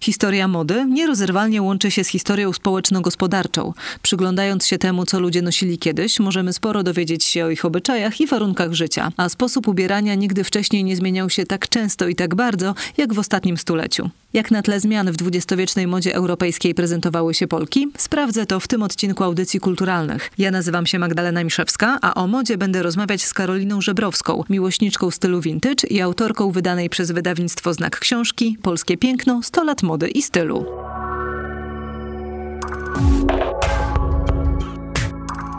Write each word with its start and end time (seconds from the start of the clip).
Historia 0.00 0.48
mody 0.48 0.84
nierozerwalnie 0.88 1.62
łączy 1.62 1.90
się 1.90 2.04
z 2.04 2.08
historią 2.08 2.52
społeczno-gospodarczą. 2.52 3.72
Przyglądając 4.02 4.66
się 4.66 4.78
temu, 4.78 5.06
co 5.06 5.20
ludzie 5.20 5.42
nosili 5.42 5.78
kiedyś, 5.78 6.20
możemy 6.20 6.52
sporo 6.52 6.82
dowiedzieć 6.82 7.24
się 7.24 7.44
o 7.44 7.50
ich 7.50 7.64
obyczajach 7.64 8.20
i 8.20 8.26
warunkach 8.26 8.72
życia. 8.72 9.12
A 9.16 9.28
sposób 9.28 9.68
ubierania 9.68 10.14
nigdy 10.14 10.44
wcześniej 10.44 10.84
nie 10.84 10.96
zmieniał 10.96 11.30
się 11.30 11.46
tak 11.46 11.68
często 11.68 12.08
i 12.08 12.14
tak 12.14 12.34
bardzo, 12.34 12.74
jak 12.96 13.14
w 13.14 13.18
ostatnim 13.18 13.56
stuleciu. 13.56 14.10
Jak 14.32 14.50
na 14.50 14.62
tle 14.62 14.80
zmian 14.80 15.12
w 15.12 15.16
dwudziestowiecznej 15.16 15.86
modzie 15.86 16.14
europejskiej 16.14 16.74
prezentowały 16.74 17.34
się 17.34 17.46
Polki? 17.46 17.88
Sprawdzę 17.98 18.46
to 18.46 18.60
w 18.60 18.68
tym 18.68 18.82
odcinku 18.82 19.24
audycji 19.24 19.60
kulturalnych. 19.60 20.30
Ja 20.38 20.50
nazywam 20.50 20.86
się 20.86 20.98
Magdalena 20.98 21.44
Miszewska, 21.44 21.98
a 22.02 22.14
o 22.14 22.26
modzie 22.26 22.58
będę 22.58 22.82
rozmawiać 22.82 23.24
z 23.24 23.34
Karoliną 23.34 23.80
Żebrowską, 23.80 24.44
miłośniczką 24.50 25.10
stylu 25.10 25.40
vintage 25.40 25.86
i 25.90 26.00
autorką 26.00 26.50
wydanej 26.52 26.90
przez 26.90 27.10
wydawnictwo 27.10 27.74
Znak 27.74 27.98
Książki 27.98 28.58
Polskie 28.62 28.96
Piękno 28.96 29.42
100 29.42 29.64
lat 29.64 29.82
mody 29.86 30.10
i 30.14 30.22
stylu. 30.22 30.64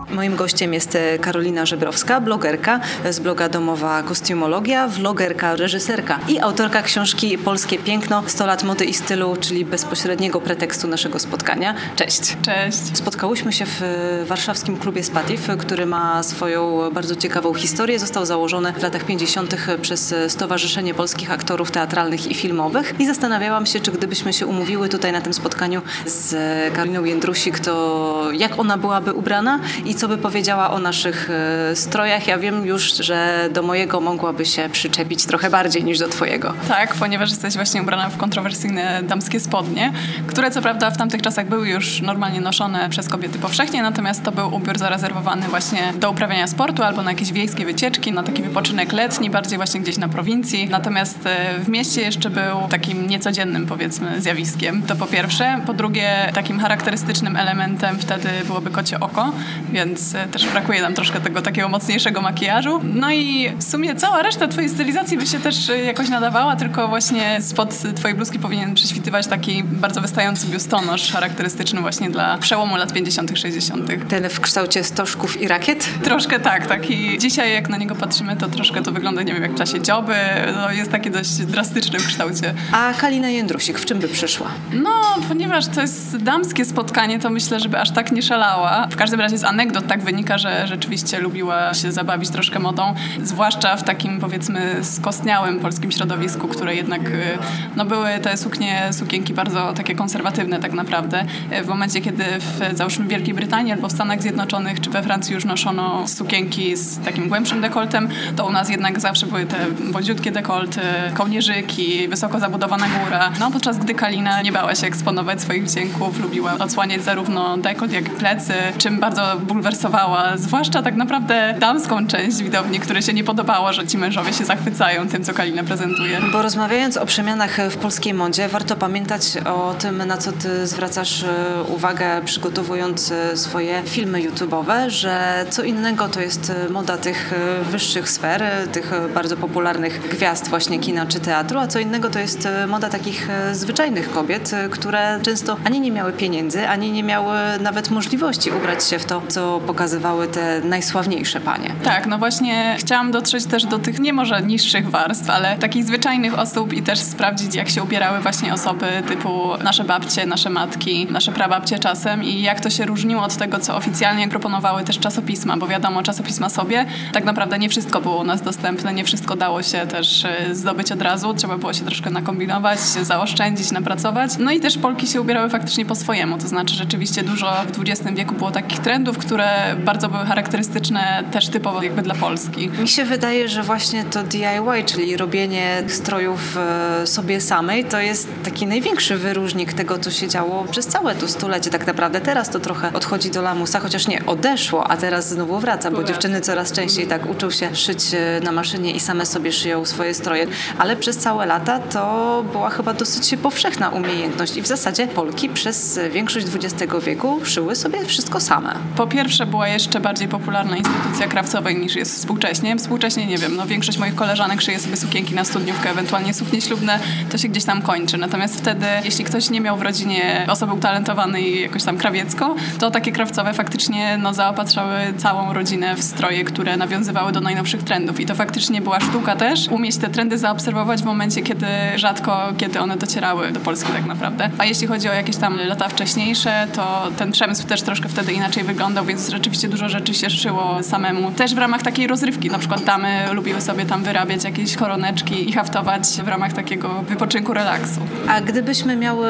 Moim 0.10 0.36
gościem 0.36 0.74
jest 0.74 0.96
e, 0.96 1.20
Karolina 1.20 1.66
Żebrowska, 1.66 2.22
blogerka 2.22 2.80
z 3.10 3.20
bloga 3.20 3.50
Domowa 3.50 4.04
Kostiumologia, 4.04 4.88
vlogerka, 4.88 5.56
reżyserka 5.56 6.20
i 6.28 6.40
autorka 6.40 6.82
książki 6.82 7.38
Polskie 7.38 7.78
Piękno 7.80 8.24
100 8.28 8.46
lat 8.46 8.64
mody 8.64 8.86
i 8.86 8.94
stylu, 8.94 9.38
czyli 9.40 9.66
bezpośredniego 9.66 10.42
pretekstu 10.42 10.88
naszego 10.88 11.20
spotkania. 11.20 11.76
Cześć. 11.96 12.38
Cześć. 12.42 12.98
Spotkałyśmy 12.98 13.54
się 13.54 13.66
w 13.66 13.82
e, 13.82 14.26
warszawskim 14.26 14.78
klubie 14.78 15.04
Spatif, 15.04 15.48
który 15.60 15.86
ma 15.86 16.24
swoją 16.24 16.92
bardzo 16.92 17.16
ciekawą 17.16 17.54
historię. 17.54 18.00
Został 18.00 18.26
założony 18.26 18.74
w 18.74 18.84
latach 18.84 19.04
50. 19.04 19.56
przez 19.82 20.16
Stowarzyszenie 20.28 20.94
Polskich 20.94 21.32
Aktorów 21.32 21.72
Teatralnych 21.72 22.32
i 22.32 22.36
Filmowych 22.36 22.94
i 23.00 23.06
zastanawiałam 23.06 23.66
się, 23.66 23.80
czy 23.80 23.92
gdybyśmy 23.92 24.34
się 24.34 24.48
umówiły 24.48 24.90
tutaj 24.90 25.12
na 25.12 25.22
tym 25.22 25.34
spotkaniu 25.34 25.82
z 26.06 26.36
Karoliną 26.74 27.04
Jędrusik, 27.04 27.60
to 27.60 28.30
jak 28.34 28.60
ona 28.60 28.78
byłaby 28.78 29.14
ubrana 29.14 29.60
i 29.86 29.98
co 29.98 30.07
by 30.08 30.18
powiedziała 30.18 30.72
o 30.72 30.80
naszych 30.80 31.30
e, 31.30 31.76
strojach. 31.76 32.28
Ja 32.28 32.38
wiem 32.38 32.66
już, 32.66 32.94
że 32.94 33.50
do 33.54 33.62
mojego 33.62 34.02
mogłaby 34.02 34.46
się 34.46 34.70
przyczepić 34.72 35.26
trochę 35.26 35.50
bardziej 35.50 35.84
niż 35.84 36.00
do 36.00 36.08
twojego. 36.08 36.54
Tak, 36.68 36.94
ponieważ 36.94 37.30
jesteś 37.30 37.56
właśnie 37.56 37.82
ubrana 37.82 38.10
w 38.10 38.18
kontrowersyjne 38.18 39.04
damskie 39.04 39.40
spodnie, 39.40 39.94
które 40.28 40.52
co 40.52 40.62
prawda 40.62 40.92
w 40.92 40.98
tamtych 40.98 41.22
czasach 41.22 41.48
były 41.48 41.70
już 41.70 42.02
normalnie 42.02 42.42
noszone 42.42 42.90
przez 42.90 43.10
kobiety 43.10 43.40
powszechnie, 43.40 43.82
natomiast 43.82 44.24
to 44.24 44.32
był 44.32 44.56
ubiór 44.56 44.78
zarezerwowany 44.78 45.48
właśnie 45.48 45.94
do 46.00 46.12
uprawiania 46.12 46.48
sportu 46.48 46.84
albo 46.84 47.04
na 47.04 47.12
jakieś 47.12 47.32
wiejskie 47.32 47.66
wycieczki, 47.66 48.12
na 48.12 48.24
taki 48.24 48.44
wypoczynek 48.44 48.94
letni, 48.94 49.30
bardziej 49.30 49.58
właśnie 49.58 49.80
gdzieś 49.80 49.98
na 49.98 50.10
prowincji. 50.10 50.70
Natomiast 50.70 51.20
e, 51.26 51.60
w 51.60 51.70
mieście 51.70 52.02
jeszcze 52.02 52.30
był 52.30 52.68
takim 52.70 53.08
niecodziennym 53.08 53.66
powiedzmy 53.66 54.22
zjawiskiem. 54.22 54.82
To 54.82 54.96
po 54.96 55.06
pierwsze. 55.06 55.62
Po 55.66 55.74
drugie 55.74 56.32
takim 56.34 56.60
charakterystycznym 56.60 57.36
elementem 57.36 58.00
wtedy 58.00 58.30
byłoby 58.46 58.70
kocie 58.70 59.00
oko, 59.00 59.32
więc 59.72 59.87
więc 59.88 60.16
e, 60.16 60.28
też 60.28 60.48
brakuje 60.48 60.82
nam 60.82 60.94
troszkę 60.94 61.22
tego 61.22 61.42
takiego 61.42 61.70
mocniejszego 61.70 62.22
makijażu. 62.22 62.80
No 62.84 63.12
i 63.12 63.52
w 63.60 63.64
sumie 63.64 63.96
cała 63.96 64.22
reszta 64.22 64.48
twojej 64.48 64.70
stylizacji 64.70 65.18
by 65.18 65.28
się 65.28 65.40
też 65.40 65.70
e, 65.70 65.78
jakoś 65.80 66.10
nadawała, 66.10 66.56
tylko 66.56 66.88
właśnie 66.88 67.42
spod 67.42 67.76
twojej 67.96 68.18
bluzki 68.18 68.40
powinien 68.40 68.74
prześwitywać 68.74 69.28
taki 69.28 69.64
bardzo 69.64 70.02
wystający 70.02 70.48
biustonosz 70.48 71.12
charakterystyczny 71.12 71.82
właśnie 71.82 72.10
dla 72.10 72.38
przełomu 72.38 72.76
lat 72.76 72.94
50 72.94 73.40
60 73.40 74.10
Ten 74.10 74.30
w 74.30 74.40
kształcie 74.40 74.84
stożków 74.84 75.42
i 75.42 75.48
rakiet? 75.48 75.90
Troszkę 76.04 76.40
tak, 76.40 76.68
taki 76.68 77.18
dzisiaj 77.18 77.54
jak 77.54 77.70
na 77.70 77.78
niego 77.78 77.96
patrzymy, 77.96 78.36
to 78.36 78.48
troszkę 78.48 78.82
to 78.82 78.92
wygląda, 78.92 79.24
nie 79.24 79.34
wiem, 79.34 79.44
jak 79.44 79.52
w 79.52 79.58
czasie 79.58 79.82
dzioby, 79.82 80.16
no 80.56 80.72
jest 80.72 80.92
taki 80.92 81.12
dość 81.12 81.30
drastyczny 81.30 82.00
w 82.00 82.08
kształcie. 82.08 82.54
A 82.72 82.94
Kalina 82.94 83.30
Jędrusik 83.30 83.80
w 83.80 83.86
czym 83.86 84.00
by 84.00 84.08
przyszła? 84.08 84.48
No, 84.74 84.92
ponieważ 85.28 85.68
to 85.68 85.82
jest 85.82 86.18
damskie 86.18 86.66
spotkanie, 86.66 87.20
to 87.20 87.30
myślę, 87.30 87.60
żeby 87.60 87.80
aż 87.80 87.92
tak 87.92 88.12
nie 88.12 88.22
szalała. 88.22 88.88
W 88.92 88.96
każdym 88.96 89.20
razie 89.20 89.38
z 89.38 89.44
anegdot 89.78 89.88
tak 89.88 90.04
wynika, 90.04 90.38
że 90.38 90.68
rzeczywiście 90.68 91.20
lubiła 91.20 91.74
się 91.74 91.92
zabawić 91.92 92.30
troszkę 92.30 92.60
modą, 92.60 92.94
zwłaszcza 93.24 93.76
w 93.76 93.84
takim 93.84 94.20
powiedzmy 94.20 94.76
skostniałym 94.82 95.60
polskim 95.60 95.92
środowisku, 95.92 96.48
które 96.48 96.76
jednak 96.76 97.10
y, 97.10 97.38
no, 97.76 97.86
były 97.86 98.10
te 98.22 98.38
suknie, 98.38 98.90
sukienki 98.92 99.34
bardzo 99.34 99.74
takie 99.74 99.96
konserwatywne 99.96 100.60
tak 100.60 100.74
naprawdę. 100.74 101.26
W 101.64 101.68
momencie, 101.68 102.02
kiedy 102.02 102.24
w, 102.24 102.78
załóżmy 102.78 103.06
Wielkiej 103.08 103.34
Brytanii 103.34 103.72
albo 103.72 103.88
w 103.88 103.92
Stanach 103.92 104.22
Zjednoczonych 104.22 104.82
czy 104.82 104.90
we 104.90 105.04
Francji 105.04 105.34
już 105.34 105.46
noszono 105.46 106.08
sukienki 106.08 106.76
z 106.76 107.00
takim 107.00 107.30
głębszym 107.30 107.62
dekoltem, 107.62 108.10
to 108.36 108.46
u 108.46 108.52
nas 108.52 108.70
jednak 108.70 109.00
zawsze 109.00 109.26
były 109.26 109.46
te 109.46 109.58
wodziutkie 109.92 110.32
dekolty, 110.32 110.82
kołnierzyki, 111.14 112.08
wysoko 112.08 112.40
zabudowana 112.40 112.86
góra. 112.90 113.32
No 113.40 113.52
podczas 113.52 113.78
gdy 113.78 113.94
Kalina 113.94 114.42
nie 114.42 114.52
bała 114.52 114.76
się 114.76 114.88
eksponować 114.88 115.42
swoich 115.42 115.64
wdzięków, 115.64 116.20
lubiła 116.20 116.54
odsłaniać 116.54 117.04
zarówno 117.04 117.58
dekolt, 117.58 117.92
jak 117.92 118.08
i 118.08 118.10
plecy, 118.10 118.54
czym 118.78 119.00
bardzo 119.00 119.22
bulwersowała 119.68 120.38
zwłaszcza 120.38 120.82
tak 120.82 120.96
naprawdę 120.96 121.56
damską 121.60 122.08
część 122.08 122.38
widowni, 122.38 122.80
które 122.80 123.02
się 123.02 123.14
nie 123.14 123.24
podobało, 123.24 123.74
że 123.74 123.88
ci 123.88 123.98
mężowie 123.98 124.34
się 124.34 124.46
zachwycają 124.46 125.08
tym, 125.08 125.24
co 125.24 125.34
Kalina 125.34 125.64
prezentuje. 125.64 126.20
Bo 126.32 126.42
rozmawiając 126.42 126.98
o 126.98 127.06
przemianach 127.06 127.58
w 127.72 127.78
polskiej 127.78 128.14
modzie, 128.14 128.48
warto 128.48 128.76
pamiętać 128.76 129.22
o 129.46 129.76
tym, 129.80 129.98
na 129.98 130.18
co 130.18 130.32
ty 130.32 130.68
zwracasz 130.68 131.24
e, 131.24 131.64
uwagę, 131.64 132.22
przygotowując 132.26 133.12
e, 133.12 133.38
swoje 133.38 133.84
filmy 133.86 134.22
YouTube'owe, 134.22 134.90
że 134.90 135.46
co 135.50 135.64
innego 135.64 136.08
to 136.08 136.22
jest 136.22 136.50
e, 136.50 136.70
moda 136.70 136.98
tych 136.98 137.34
wyższych 137.72 138.10
sfer, 138.10 138.44
tych 138.72 138.92
bardzo 139.14 139.38
popularnych 139.38 140.10
gwiazd 140.10 140.50
właśnie 140.50 140.80
kina 140.80 141.06
czy 141.06 141.20
teatru, 141.20 141.60
a 141.60 141.68
co 141.68 141.80
innego 141.80 142.10
to 142.10 142.20
jest 142.20 142.48
moda 142.68 142.90
takich 142.90 143.28
zwyczajnych 143.52 144.12
kobiet, 144.12 144.52
które 144.72 145.20
często 145.22 145.58
ani 145.64 145.80
nie 145.80 145.92
miały 145.92 146.14
pieniędzy, 146.14 146.68
ani 146.68 146.92
nie 146.92 147.04
miały 147.04 147.38
nawet 147.62 147.90
możliwości 147.90 148.52
ubrać 148.52 148.84
się 148.84 149.00
w 149.00 149.06
to, 149.06 149.22
co 149.28 149.57
pokazywały 149.60 150.28
te 150.28 150.62
najsławniejsze 150.62 151.42
panie. 151.42 151.72
Tak, 151.84 152.08
no 152.08 152.18
właśnie 152.18 152.76
chciałam 152.80 153.12
dotrzeć 153.12 153.46
też 153.46 153.66
do 153.66 153.80
tych 153.80 154.00
nie 154.00 154.14
może 154.14 154.42
niższych 154.42 154.90
warstw, 154.90 155.30
ale 155.30 155.58
takich 155.58 155.86
zwyczajnych 155.86 156.40
osób 156.40 156.74
i 156.74 156.82
też 156.82 157.00
sprawdzić, 157.00 157.56
jak 157.56 157.70
się 157.70 157.84
ubierały 157.84 158.20
właśnie 158.20 158.54
osoby 158.54 158.88
typu 159.08 159.50
nasze 159.64 159.84
babcie, 159.84 160.26
nasze 160.26 160.50
matki, 160.50 161.08
nasze 161.12 161.32
prababcie 161.32 161.80
czasem 161.80 162.24
i 162.24 162.42
jak 162.42 162.60
to 162.60 162.70
się 162.70 162.86
różniło 162.86 163.24
od 163.24 163.36
tego, 163.36 163.60
co 163.60 163.76
oficjalnie 163.76 164.30
proponowały 164.30 164.84
też 164.84 165.00
czasopisma, 165.00 165.58
bo 165.58 165.68
wiadomo, 165.68 166.04
czasopisma 166.04 166.50
sobie, 166.50 166.86
tak 167.14 167.24
naprawdę 167.24 167.60
nie 167.60 167.70
wszystko 167.70 168.02
było 168.02 168.18
u 168.18 168.24
nas 168.24 168.42
dostępne, 168.42 168.94
nie 168.94 169.04
wszystko 169.04 169.36
dało 169.36 169.64
się 169.64 169.88
też 169.88 170.26
e, 170.26 170.56
zdobyć 170.56 170.92
od 170.92 171.02
razu, 171.02 171.34
trzeba 171.34 171.58
było 171.58 171.74
się 171.74 171.86
troszkę 171.86 172.10
nakombinować, 172.10 172.80
zaoszczędzić, 172.80 173.72
napracować. 173.72 174.32
No 174.40 174.52
i 174.52 174.60
też 174.60 174.78
Polki 174.78 175.08
się 175.08 175.22
ubierały 175.22 175.50
faktycznie 175.50 175.86
po 175.86 175.96
swojemu, 175.96 176.38
to 176.38 176.48
znaczy 176.48 176.76
rzeczywiście 176.76 177.24
dużo 177.24 177.54
w 177.74 177.82
XX 177.82 178.16
wieku 178.16 178.36
było 178.36 178.52
takich 178.52 178.80
trendów, 178.80 179.18
które 179.18 179.47
bardzo 179.78 180.10
były 180.10 180.26
charakterystyczne 180.26 181.24
też 181.32 181.48
typowo 181.48 181.84
jakby 181.84 182.02
dla 182.02 182.16
Polski. 182.16 182.70
Mi 182.70 182.88
się 182.88 183.06
wydaje, 183.06 183.50
że 183.50 183.64
właśnie 183.64 184.04
to 184.06 184.24
DIY, 184.24 184.84
czyli 184.86 185.18
robienie 185.18 185.84
strojów 185.88 186.58
e, 186.58 187.08
sobie 187.08 187.42
samej, 187.42 187.86
to 187.86 188.00
jest 188.00 188.30
taki 188.44 188.68
największy 188.68 189.18
wyróżnik 189.18 189.74
tego, 189.74 190.00
co 190.00 190.12
się 190.12 190.28
działo 190.28 190.66
przez 190.72 190.88
całe 190.88 191.16
to 191.16 191.28
stulecie 191.28 191.70
tak 191.70 191.88
naprawdę. 191.88 192.22
Teraz 192.22 192.50
to 192.50 192.60
trochę 192.60 192.94
odchodzi 192.94 193.32
do 193.32 193.42
lamusa, 193.42 193.80
chociaż 193.80 194.08
nie, 194.08 194.26
odeszło, 194.26 194.88
a 194.88 194.98
teraz 194.98 195.30
znowu 195.30 195.60
wraca, 195.60 195.92
bo 195.92 196.04
dziewczyny 196.04 196.42
coraz 196.42 196.72
częściej 196.72 197.08
tak 197.08 197.30
uczą 197.30 197.52
się 197.52 197.76
szyć 197.76 198.14
e, 198.14 198.40
na 198.44 198.52
maszynie 198.52 198.92
i 198.92 199.00
same 199.00 199.26
sobie 199.26 199.52
szyją 199.52 199.86
swoje 199.86 200.14
stroje, 200.14 200.48
ale 200.78 200.96
przez 200.96 201.18
całe 201.18 201.46
lata 201.46 201.80
to 201.80 202.44
była 202.52 202.70
chyba 202.70 202.94
dosyć 202.94 203.36
powszechna 203.44 203.90
umiejętność 203.90 204.58
i 204.58 204.62
w 204.62 204.68
zasadzie 204.68 205.08
Polki 205.08 205.50
przez 205.50 206.00
większość 206.12 206.48
XX 206.56 206.94
wieku 207.06 207.40
szyły 207.44 207.76
sobie 207.76 208.06
wszystko 208.06 208.40
same. 208.40 208.74
Po 208.96 209.08
pierwsze 209.08 209.37
była 209.46 209.68
jeszcze 209.68 210.00
bardziej 210.00 210.28
popularna 210.28 210.78
instytucja 210.78 211.28
krawcowej 211.28 211.76
niż 211.76 211.96
jest 211.96 212.16
współcześnie. 212.16 212.76
Współcześnie, 212.76 213.26
nie 213.26 213.38
wiem, 213.38 213.56
no 213.56 213.66
większość 213.66 213.98
moich 213.98 214.16
koleżanek 214.16 214.62
szyje 214.62 214.80
sobie 214.80 214.98
sukienki 214.98 215.36
na 215.36 215.44
studniówkę, 215.44 215.90
ewentualnie 215.90 216.34
suknie 216.34 216.62
ślubne, 216.62 217.00
to 217.32 217.38
się 217.38 217.48
gdzieś 217.48 217.64
tam 217.64 217.82
kończy. 217.82 218.18
Natomiast 218.18 218.58
wtedy, 218.58 218.86
jeśli 219.04 219.26
ktoś 219.26 219.50
nie 219.50 219.62
miał 219.62 219.78
w 219.78 219.82
rodzinie 219.82 220.46
osoby 220.50 220.74
utalentowanej 220.74 221.62
jakoś 221.62 221.84
tam 221.84 221.98
krawiecko, 221.98 222.56
to 222.80 222.92
takie 222.92 223.12
krawcowe 223.12 223.54
faktycznie 223.54 224.18
no, 224.18 224.34
zaopatrzały 224.34 224.98
całą 225.18 225.54
rodzinę 225.54 225.96
w 225.96 226.04
stroje, 226.04 226.44
które 226.44 226.78
nawiązywały 226.78 227.32
do 227.32 227.42
najnowszych 227.42 227.84
trendów. 227.84 228.20
I 228.20 228.26
to 228.26 228.36
faktycznie 228.36 228.82
była 228.82 229.00
sztuka 229.00 229.36
też, 229.36 229.68
umieć 229.68 229.98
te 229.98 230.10
trendy 230.10 230.38
zaobserwować 230.38 231.02
w 231.02 231.06
momencie, 231.06 231.42
kiedy 231.42 231.68
rzadko, 231.96 232.54
kiedy 232.58 232.80
one 232.80 232.98
docierały 232.98 233.52
do 233.52 233.60
Polski 233.60 233.92
tak 233.92 234.06
naprawdę. 234.06 234.50
A 234.58 234.66
jeśli 234.66 234.88
chodzi 234.88 235.10
o 235.10 235.14
jakieś 235.14 235.38
tam 235.38 235.58
lata 235.68 235.90
wcześniejsze, 235.90 236.68
to 236.74 237.12
ten 237.18 237.32
przemysł 237.32 237.68
też 237.68 237.82
troszkę 237.82 238.10
wtedy 238.10 238.34
inaczej 238.34 238.64
wyglądał, 238.64 239.06
więc 239.06 239.27
rzeczywiście 239.32 239.68
dużo 239.68 239.90
rzeczy 239.90 240.14
się 240.14 240.30
szyło 240.30 240.84
samemu. 240.84 241.32
Też 241.32 241.56
w 241.56 241.58
ramach 241.58 241.82
takiej 241.82 242.08
rozrywki, 242.08 242.50
na 242.50 242.60
przykład 242.60 242.84
damy 242.84 243.34
lubiły 243.34 243.62
sobie 243.62 243.86
tam 243.86 244.04
wyrabiać 244.04 244.44
jakieś 244.44 244.76
koroneczki 244.76 245.50
i 245.50 245.54
haftować 245.54 246.04
w 246.24 246.28
ramach 246.28 246.54
takiego 246.54 247.04
wypoczynku, 247.08 247.54
relaksu. 247.54 248.02
A 248.28 248.42
gdybyśmy 248.42 248.96
miały, 248.96 249.28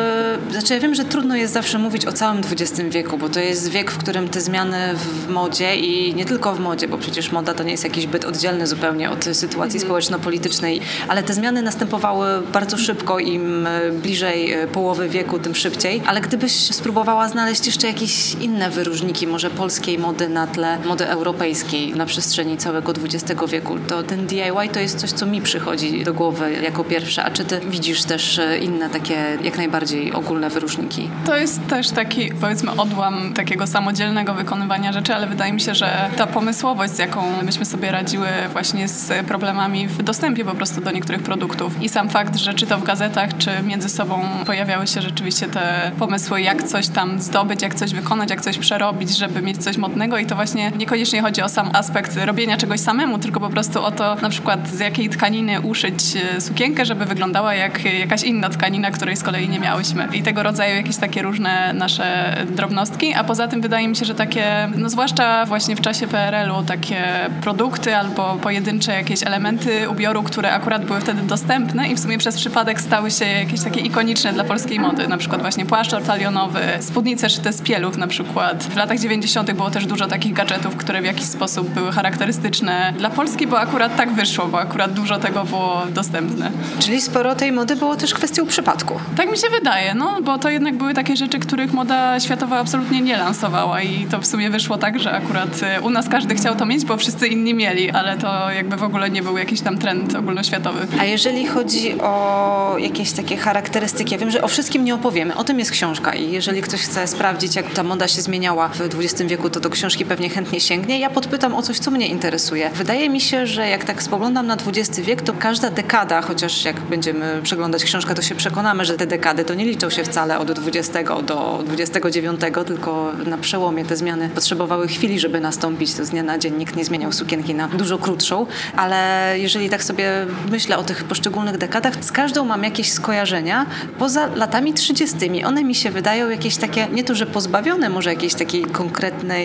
znaczy 0.52 0.74
ja 0.74 0.80
wiem, 0.80 0.96
że 0.96 1.06
trudno 1.06 1.36
jest 1.36 1.54
zawsze 1.54 1.80
mówić 1.80 2.06
o 2.06 2.12
całym 2.12 2.42
XX 2.52 2.82
wieku, 2.90 3.18
bo 3.18 3.30
to 3.30 3.40
jest 3.40 3.72
wiek, 3.72 3.92
w 3.92 3.98
którym 3.98 4.30
te 4.30 4.42
zmiany 4.42 4.78
w 4.96 5.30
modzie 5.30 5.76
i 5.76 6.16
nie 6.16 6.26
tylko 6.26 6.56
w 6.56 6.60
modzie, 6.60 6.88
bo 6.88 6.98
przecież 6.98 7.32
moda 7.32 7.54
to 7.54 7.64
nie 7.64 7.72
jest 7.72 7.84
jakiś 7.84 8.08
byt 8.08 8.26
oddzielny 8.26 8.68
zupełnie 8.68 9.10
od 9.10 9.26
sytuacji 9.26 9.78
mm. 9.78 9.88
społeczno-politycznej, 9.88 10.82
ale 11.08 11.24
te 11.24 11.34
zmiany 11.34 11.62
następowały 11.62 12.28
bardzo 12.54 12.78
szybko, 12.78 13.20
im 13.20 13.68
bliżej 14.02 14.54
e, 14.54 14.68
połowy 14.68 15.10
wieku, 15.10 15.40
tym 15.40 15.56
szybciej. 15.56 16.02
Ale 16.08 16.22
gdybyś 16.22 16.52
spróbowała 16.52 17.30
znaleźć 17.30 17.66
jeszcze 17.66 17.88
jakieś 17.88 18.34
inne 18.34 18.70
wyróżniki, 18.70 19.28
może 19.28 19.50
polskiej 19.88 20.06
mody 20.06 20.30
na 20.30 20.48
tle 20.48 20.80
mody 20.86 21.08
europejskiej 21.08 21.94
na 21.96 22.06
przestrzeni 22.06 22.58
całego 22.58 22.92
XX 22.92 23.42
wieku, 23.52 23.80
to 23.88 24.04
ten 24.04 24.28
DIY 24.28 24.70
to 24.74 24.80
jest 24.80 25.00
coś, 25.00 25.12
co 25.12 25.26
mi 25.26 25.42
przychodzi 25.42 26.04
do 26.04 26.14
głowy 26.14 26.54
jako 26.64 26.84
pierwsze. 26.84 27.24
A 27.24 27.32
czy 27.32 27.46
ty 27.46 27.60
widzisz 27.60 28.04
też 28.04 28.40
e, 28.40 28.58
inne 28.58 28.90
takie 28.90 29.38
jak 29.44 29.58
najbardziej 29.58 30.14
ogólne 30.14 30.50
wyróżniki? 30.50 31.10
To 31.26 31.38
jest 31.38 31.68
też 31.68 31.90
taki, 31.90 32.32
powiedzmy, 32.42 32.72
odłam 32.72 33.34
takiego 33.34 33.68
samodzielnego 33.68 34.34
wykonywania 34.34 34.94
rzeczy, 34.94 35.16
ale 35.16 35.28
wydaje 35.28 35.54
mi 35.54 35.62
się, 35.62 35.76
że 35.76 36.10
ta 36.18 36.28
pomysłowość, 36.28 36.94
z 36.94 36.98
jaką 36.98 37.44
myśmy 37.44 37.66
sobie 37.66 37.92
radziły 37.92 38.28
właśnie 38.52 38.88
z 38.88 39.26
problemami 39.28 39.88
w 39.88 40.04
dostępie 40.04 40.46
po 40.46 40.56
prostu 40.56 40.82
do 40.82 40.92
niektórych 40.92 41.24
produktów 41.24 41.82
i 41.82 41.90
sam 41.90 42.10
fakt, 42.10 42.36
że 42.36 42.54
czy 42.54 42.66
to 42.66 42.78
w 42.78 42.84
gazetach, 42.84 43.38
czy 43.38 43.50
między 43.64 43.90
sobą 43.90 44.22
pojawiały 44.46 44.88
się 44.88 45.02
rzeczywiście 45.02 45.48
te 45.48 45.92
pomysły, 46.00 46.42
jak 46.42 46.64
coś 46.64 46.88
tam 46.88 47.22
zdobyć, 47.22 47.62
jak 47.62 47.76
coś 47.76 47.94
wykonać, 47.94 48.30
jak 48.30 48.42
coś 48.42 48.58
przerobić, 48.58 49.18
żeby 49.18 49.42
mieć 49.42 49.64
coś 49.68 49.78
modnego 49.78 50.18
i 50.18 50.26
to 50.26 50.36
właśnie 50.36 50.72
niekoniecznie 50.72 51.22
chodzi 51.22 51.42
o 51.42 51.50
sam 51.50 51.70
aspekt 51.74 52.18
robienia 52.26 52.58
czegoś 52.58 52.80
samemu, 52.80 53.20
tylko 53.20 53.40
po 53.40 53.50
prostu 53.50 53.84
o 53.84 53.92
to 53.92 54.16
na 54.16 54.30
przykład 54.30 54.70
z 54.70 54.80
jakiej 54.80 55.10
tkaniny 55.10 55.62
uszyć 55.62 56.04
e, 56.16 56.42
sukienkę, 56.42 56.86
żeby 56.86 57.06
wyglądała 57.06 57.54
jak 57.54 58.00
jakaś 58.00 58.24
inna 58.24 58.50
tkanina, 58.50 58.92
której 58.92 59.16
z 59.16 59.24
kolei 59.24 59.50
nie 59.50 59.60
miałyśmy. 59.60 60.08
I 60.14 60.24
tego 60.24 60.44
rodzaju 60.44 60.76
jakieś 60.76 60.98
takie 60.98 61.22
różne 61.22 61.74
nasze 61.74 62.38
drobnostki, 62.56 63.14
a 63.14 63.24
poza 63.24 63.48
tym 63.48 63.62
wydaje 63.62 63.88
mi 63.88 63.96
się, 63.96 64.06
że 64.06 64.16
takie, 64.16 64.70
no 64.76 64.90
zwłaszcza 64.90 65.46
właśnie 65.46 65.76
w 65.76 65.82
czasie 65.82 66.08
PRL-u, 66.08 66.64
takie 66.64 67.06
produkty 67.42 67.96
albo 67.96 68.38
pojedyncze 68.42 68.94
jakieś 68.94 69.24
elementy 69.24 69.90
ubioru, 69.90 70.24
które 70.24 70.52
akurat 70.52 70.86
były 70.86 71.02
wtedy 71.02 71.22
dostępne 71.22 71.88
i 71.88 71.96
w 71.96 72.00
sumie 72.00 72.18
przez 72.18 72.36
przypadek 72.36 72.82
stały 72.82 73.12
się 73.12 73.26
jakieś 73.26 73.62
takie 73.62 73.80
ikoniczne 73.80 74.34
dla 74.34 74.44
polskiej 74.44 74.80
mody. 74.80 75.08
Na 75.08 75.18
przykład 75.18 75.42
właśnie 75.42 75.66
płaszcz 75.66 75.94
ortalionowy, 75.94 76.62
spódnice 76.80 77.30
szyte 77.30 77.54
z 77.54 77.62
pieluch 77.62 77.98
na 77.98 78.08
przykład. 78.08 78.64
W 78.64 78.76
latach 78.76 79.00
90. 79.00 79.57
było 79.58 79.70
też 79.72 79.86
dużo 79.86 80.08
takich 80.08 80.34
gadżetów, 80.34 80.76
które 80.76 81.02
w 81.02 81.06
jakiś 81.06 81.26
sposób 81.26 81.70
były 81.70 81.92
charakterystyczne 81.92 82.94
dla 82.98 83.10
Polski, 83.10 83.48
bo 83.48 83.60
akurat 83.60 83.96
tak 83.96 84.12
wyszło, 84.12 84.46
bo 84.48 84.60
akurat 84.60 84.94
dużo 84.94 85.18
tego 85.20 85.44
było 85.44 85.84
dostępne. 85.90 86.52
Czyli 86.80 87.02
sporo 87.02 87.36
tej 87.36 87.52
mody 87.52 87.76
było 87.76 87.96
też 87.96 88.14
kwestią 88.14 88.46
przypadku. 88.46 89.00
Tak 89.18 89.32
mi 89.32 89.38
się 89.38 89.50
wydaje, 89.50 89.96
no 89.96 90.22
bo 90.22 90.38
to 90.38 90.50
jednak 90.50 90.78
były 90.78 90.94
takie 90.94 91.16
rzeczy, 91.16 91.40
których 91.40 91.74
moda 91.74 92.20
światowa 92.20 92.60
absolutnie 92.60 93.02
nie 93.02 93.18
lansowała 93.18 93.82
i 93.82 94.06
to 94.06 94.20
w 94.20 94.26
sumie 94.26 94.50
wyszło 94.50 94.78
tak, 94.78 95.00
że 95.00 95.12
akurat 95.12 95.64
e, 95.64 95.82
u 95.82 95.90
nas 95.90 96.10
każdy 96.10 96.36
chciał 96.36 96.56
to 96.56 96.66
mieć, 96.66 96.86
bo 96.86 96.98
wszyscy 96.98 97.28
inni 97.28 97.54
mieli, 97.54 97.92
ale 97.92 98.18
to 98.18 98.52
jakby 98.52 98.78
w 98.78 98.84
ogóle 98.84 99.10
nie 99.10 99.24
był 99.24 99.38
jakiś 99.38 99.62
tam 99.62 99.78
trend 99.78 100.16
ogólnoświatowy. 100.16 100.88
A 101.00 101.06
jeżeli 101.06 101.48
chodzi 101.48 102.02
o 102.02 102.76
jakieś 102.80 103.12
takie 103.12 103.38
charakterystyki, 103.38 104.14
ja 104.14 104.18
wiem, 104.18 104.32
że 104.32 104.42
o 104.42 104.48
wszystkim 104.48 104.86
nie 104.86 104.96
opowiemy, 104.96 105.36
o 105.36 105.44
tym 105.44 105.60
jest 105.60 105.72
książka 105.72 106.14
i 106.14 106.32
jeżeli 106.32 106.62
ktoś 106.62 106.82
chce 106.82 107.08
sprawdzić, 107.08 107.56
jak 107.56 107.74
ta 107.74 107.84
moda 107.84 108.08
się 108.08 108.22
zmieniała 108.22 108.70
w 108.70 108.82
XX 108.82 109.22
wieku, 109.22 109.47
to 109.50 109.60
do 109.60 109.70
książki 109.70 110.06
pewnie 110.06 110.30
chętnie 110.30 110.60
sięgnie. 110.60 111.00
Ja 111.00 111.10
podpytam 111.10 111.56
o 111.56 111.62
coś, 111.62 111.80
co 111.80 111.92
mnie 111.92 112.08
interesuje. 112.08 112.70
Wydaje 112.70 113.10
mi 113.10 113.22
się, 113.22 113.48
że 113.48 113.70
jak 113.70 113.84
tak 113.84 114.04
spoglądam 114.04 114.48
na 114.48 114.58
XX 114.68 115.00
wiek, 115.00 115.22
to 115.22 115.34
każda 115.34 115.70
dekada, 115.70 116.22
chociaż 116.22 116.66
jak 116.66 116.82
będziemy 116.82 117.40
przeglądać 117.44 117.84
książkę, 117.84 118.16
to 118.16 118.22
się 118.22 118.36
przekonamy, 118.36 118.86
że 118.86 118.94
te 118.94 119.08
dekady 119.08 119.46
to 119.46 119.54
nie 119.54 119.66
liczą 119.66 119.90
się 119.90 120.04
wcale 120.04 120.40
od 120.40 120.52
20 120.52 121.04
do 121.22 121.64
29, 121.66 122.42
tylko 122.68 123.12
na 123.26 123.38
przełomie 123.38 123.86
te 123.86 123.96
zmiany 123.96 124.30
potrzebowały 124.30 124.88
chwili, 124.88 125.20
żeby 125.20 125.40
nastąpić. 125.40 125.94
To 125.94 126.06
z 126.06 126.10
dnia 126.10 126.24
na 126.24 126.38
dzień 126.38 126.58
nikt 126.58 126.76
nie 126.76 126.86
zmieniał 126.86 127.12
sukienki 127.12 127.56
na 127.56 127.68
dużo 127.68 127.98
krótszą, 127.98 128.46
ale 128.76 129.34
jeżeli 129.36 129.70
tak 129.70 129.84
sobie 129.84 130.26
myślę 130.52 130.78
o 130.78 130.84
tych 130.84 131.04
poszczególnych 131.04 131.58
dekadach, 131.58 131.94
z 132.06 132.12
każdą 132.12 132.46
mam 132.46 132.64
jakieś 132.64 132.92
skojarzenia 132.92 133.66
poza 134.00 134.30
latami 134.36 134.74
30. 134.74 135.18
One 135.46 135.64
mi 135.64 135.76
się 135.76 135.92
wydają 135.92 136.30
jakieś 136.30 136.58
takie, 136.58 136.88
nie 136.92 137.04
to, 137.04 137.16
że 137.16 137.26
pozbawione 137.26 137.90
może 137.90 138.10
jakiejś 138.10 138.34
takiej 138.34 138.64
konkretnej, 138.66 139.37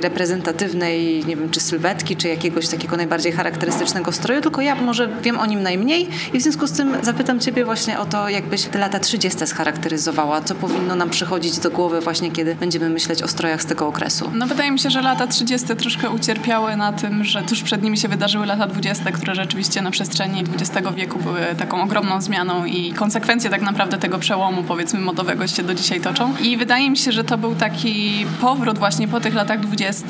reprezentatywnej, 0.00 1.24
nie 1.26 1.36
wiem, 1.36 1.50
czy 1.50 1.60
sylwetki, 1.60 2.16
czy 2.16 2.28
jakiegoś 2.28 2.68
takiego 2.68 2.96
najbardziej 2.96 3.32
charakterystycznego 3.32 4.12
stroju, 4.12 4.40
tylko 4.40 4.60
ja 4.60 4.74
może 4.74 5.08
wiem 5.22 5.38
o 5.38 5.46
nim 5.46 5.62
najmniej 5.62 6.08
i 6.32 6.38
w 6.38 6.42
związku 6.42 6.66
z 6.66 6.72
tym 6.72 6.96
zapytam 7.02 7.40
Ciebie 7.40 7.64
właśnie 7.64 7.98
o 7.98 8.06
to, 8.06 8.28
jakbyś 8.28 8.62
te 8.62 8.78
lata 8.78 8.98
30. 8.98 9.46
scharakteryzowała, 9.46 10.40
co 10.40 10.54
powinno 10.54 10.94
nam 10.94 11.10
przychodzić 11.10 11.58
do 11.58 11.70
głowy 11.70 12.00
właśnie, 12.00 12.30
kiedy 12.30 12.54
będziemy 12.54 12.90
myśleć 12.90 13.22
o 13.22 13.28
strojach 13.28 13.62
z 13.62 13.66
tego 13.66 13.86
okresu. 13.86 14.30
No 14.34 14.46
wydaje 14.46 14.70
mi 14.70 14.78
się, 14.78 14.90
że 14.90 15.02
lata 15.02 15.26
30. 15.26 15.66
troszkę 15.76 16.10
ucierpiały 16.10 16.76
na 16.76 16.92
tym, 16.92 17.24
że 17.24 17.42
tuż 17.42 17.62
przed 17.62 17.82
nimi 17.82 17.98
się 17.98 18.08
wydarzyły 18.08 18.46
lata 18.46 18.66
20., 18.66 19.12
które 19.12 19.34
rzeczywiście 19.34 19.82
na 19.82 19.90
przestrzeni 19.90 20.44
XX 20.54 20.88
wieku 20.96 21.18
były 21.18 21.40
taką 21.58 21.82
ogromną 21.82 22.20
zmianą 22.20 22.64
i 22.64 22.92
konsekwencje 22.92 23.50
tak 23.50 23.62
naprawdę 23.62 23.98
tego 23.98 24.18
przełomu, 24.18 24.62
powiedzmy, 24.62 25.00
modowego 25.00 25.46
się 25.46 25.62
do 25.62 25.74
dzisiaj 25.74 26.00
toczą. 26.00 26.34
I 26.42 26.56
wydaje 26.56 26.90
mi 26.90 26.96
się, 26.96 27.12
że 27.12 27.24
to 27.24 27.38
był 27.38 27.54
taki 27.54 28.26
powrót 28.40 28.78
właśnie 28.78 29.08
po 29.08 29.20
tych 29.20 29.34
latach 29.38 29.60
20., 29.60 30.06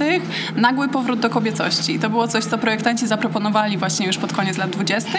nagły 0.57 0.89
powrót 0.89 1.21
do 1.21 1.31
kobiecości. 1.31 1.99
To 1.99 2.11
było 2.11 2.29
coś, 2.29 2.45
co 2.45 2.59
projektanci 2.59 3.07
zaproponowali 3.07 3.77
właśnie 3.77 4.07
już 4.07 4.19
pod 4.19 4.33
koniec 4.33 4.59
lat 4.59 4.71
20. 4.71 5.11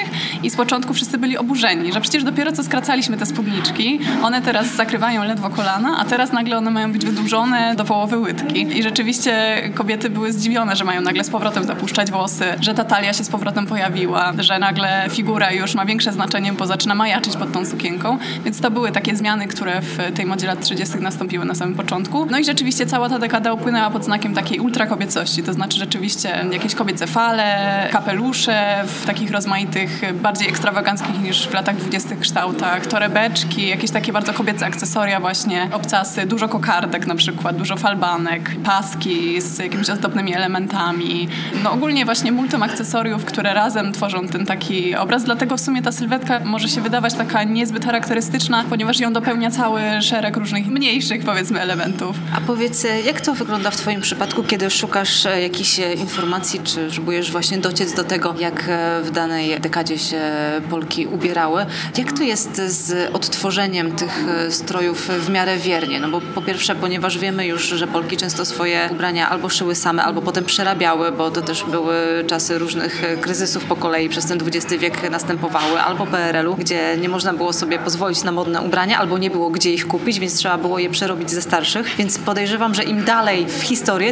i 0.43 0.49
z 0.49 0.55
początku 0.55 0.93
wszyscy 0.93 1.17
byli 1.17 1.37
oburzeni, 1.37 1.93
że 1.93 2.01
przecież 2.01 2.23
dopiero 2.23 2.51
co 2.51 2.63
skracaliśmy 2.63 3.17
te 3.17 3.25
spódniczki, 3.25 3.99
one 4.23 4.41
teraz 4.41 4.75
zakrywają 4.75 5.23
ledwo 5.23 5.49
kolana, 5.49 5.97
a 5.99 6.05
teraz 6.05 6.31
nagle 6.31 6.57
one 6.57 6.71
mają 6.71 6.91
być 6.91 7.05
wydłużone 7.05 7.75
do 7.75 7.85
połowy 7.85 8.17
łydki. 8.17 8.77
I 8.79 8.83
rzeczywiście 8.83 9.61
kobiety 9.75 10.09
były 10.09 10.33
zdziwione, 10.33 10.75
że 10.75 10.83
mają 10.83 11.01
nagle 11.01 11.23
z 11.23 11.29
powrotem 11.29 11.63
zapuszczać 11.63 12.11
włosy, 12.11 12.45
że 12.61 12.73
ta 12.73 12.83
talia 12.83 13.13
się 13.13 13.23
z 13.23 13.29
powrotem 13.29 13.65
pojawiła, 13.65 14.33
że 14.39 14.59
nagle 14.59 15.05
figura 15.09 15.51
już 15.51 15.75
ma 15.75 15.85
większe 15.85 16.13
znaczenie, 16.13 16.53
bo 16.53 16.65
zaczyna 16.65 16.95
majaczyć 16.95 17.37
pod 17.37 17.51
tą 17.51 17.65
sukienką. 17.65 18.17
Więc 18.45 18.61
to 18.61 18.71
były 18.71 18.91
takie 18.91 19.15
zmiany, 19.15 19.47
które 19.47 19.81
w 19.81 19.97
tej 20.15 20.25
modzie 20.25 20.47
lat 20.47 20.61
30. 20.61 20.97
nastąpiły 20.97 21.45
na 21.45 21.55
samym 21.55 21.75
początku. 21.75 22.25
No 22.25 22.39
i 22.39 22.45
rzeczywiście 22.45 22.85
cała 22.85 23.09
ta 23.09 23.19
dekada 23.19 23.53
upłynęła 23.53 23.89
pod 23.99 24.05
znakiem 24.05 24.33
takiej 24.33 24.59
ultrakobiecości, 24.59 25.43
to 25.43 25.53
znaczy 25.53 25.77
rzeczywiście 25.79 26.45
jakieś 26.51 26.75
kobiece 26.75 27.07
fale, 27.07 27.87
kapelusze 27.91 28.83
w 28.85 29.05
takich 29.05 29.31
rozmaitych, 29.31 30.01
bardziej 30.21 30.49
ekstrawaganckich 30.49 31.21
niż 31.21 31.47
w 31.47 31.53
latach 31.53 31.75
20. 31.75 32.15
kształtach, 32.15 32.87
torebeczki, 32.87 33.67
jakieś 33.67 33.91
takie 33.91 34.13
bardzo 34.13 34.33
kobiece 34.33 34.65
akcesoria 34.65 35.19
właśnie, 35.19 35.69
obcasy, 35.71 36.25
dużo 36.25 36.49
kokardek 36.49 37.07
na 37.07 37.15
przykład, 37.15 37.57
dużo 37.57 37.77
falbanek, 37.77 38.51
paski 38.63 39.41
z 39.41 39.59
jakimiś 39.59 39.89
ozdobnymi 39.89 40.35
elementami. 40.35 41.27
No 41.63 41.71
ogólnie 41.71 42.05
właśnie 42.05 42.31
multum 42.31 42.63
akcesoriów, 42.63 43.25
które 43.25 43.53
razem 43.53 43.91
tworzą 43.91 44.27
ten 44.27 44.45
taki 44.45 44.95
obraz, 44.95 45.23
dlatego 45.23 45.57
w 45.57 45.61
sumie 45.61 45.81
ta 45.81 45.91
sylwetka 45.91 46.39
może 46.39 46.69
się 46.69 46.81
wydawać 46.81 47.13
taka 47.13 47.43
niezbyt 47.43 47.85
charakterystyczna, 47.85 48.63
ponieważ 48.69 48.99
ją 48.99 49.13
dopełnia 49.13 49.51
cały 49.51 49.81
szereg 50.01 50.37
różnych 50.37 50.67
mniejszych 50.67 51.23
powiedzmy 51.25 51.61
elementów. 51.61 52.15
A 52.37 52.41
powiedz, 52.41 52.87
jak 53.05 53.21
to 53.21 53.33
wygląda 53.33 53.71
w 53.71 53.75
twoim 53.75 53.88
przypadku, 53.97 54.43
kiedy 54.43 54.69
szukasz 54.69 55.25
e, 55.25 55.41
jakichś 55.41 55.79
e, 55.79 55.93
informacji, 55.93 56.59
czy 56.63 56.89
próbujesz 56.93 57.31
właśnie 57.31 57.57
dociec 57.57 57.93
do 57.93 58.03
tego, 58.03 58.35
jak 58.39 58.65
e, 58.67 59.01
w 59.03 59.11
danej 59.11 59.59
dekadzie 59.59 59.97
się 59.97 60.21
Polki 60.69 61.07
ubierały? 61.07 61.65
Jak 61.97 62.11
to 62.11 62.23
jest 62.23 62.55
z 62.55 63.15
odtworzeniem 63.15 63.91
tych 63.91 64.23
strojów 64.49 65.07
w 65.07 65.29
miarę 65.29 65.57
wiernie? 65.57 65.99
No 65.99 66.09
bo 66.09 66.21
po 66.21 66.41
pierwsze, 66.41 66.75
ponieważ 66.75 67.17
wiemy 67.17 67.45
już, 67.45 67.63
że 67.63 67.87
Polki 67.87 68.17
często 68.17 68.45
swoje 68.45 68.89
ubrania 68.91 69.29
albo 69.29 69.49
szyły 69.49 69.75
same, 69.75 70.03
albo 70.03 70.21
potem 70.21 70.45
przerabiały, 70.45 71.11
bo 71.11 71.31
to 71.31 71.41
też 71.41 71.63
były 71.63 72.23
czasy 72.27 72.57
różnych 72.57 73.01
kryzysów 73.21 73.65
po 73.65 73.75
kolei 73.75 74.09
przez 74.09 74.25
ten 74.25 74.39
XX 74.45 74.73
wiek 74.73 75.09
następowały, 75.11 75.81
albo 75.81 76.05
PRL-u, 76.05 76.55
gdzie 76.55 76.97
nie 76.97 77.09
można 77.09 77.33
było 77.33 77.53
sobie 77.53 77.79
pozwolić 77.79 78.23
na 78.23 78.31
modne 78.31 78.61
ubrania, 78.61 78.99
albo 78.99 79.17
nie 79.17 79.29
było 79.29 79.49
gdzie 79.49 79.73
ich 79.73 79.87
kupić, 79.87 80.19
więc 80.19 80.35
trzeba 80.35 80.57
było 80.57 80.79
je 80.79 80.89
przerobić 80.89 81.31
ze 81.31 81.41
starszych. 81.41 81.95
Więc 81.97 82.19
podejrzewam, 82.19 82.75
że 82.75 82.83
im 82.83 83.03
dalej 83.03 83.45
w 83.45 83.63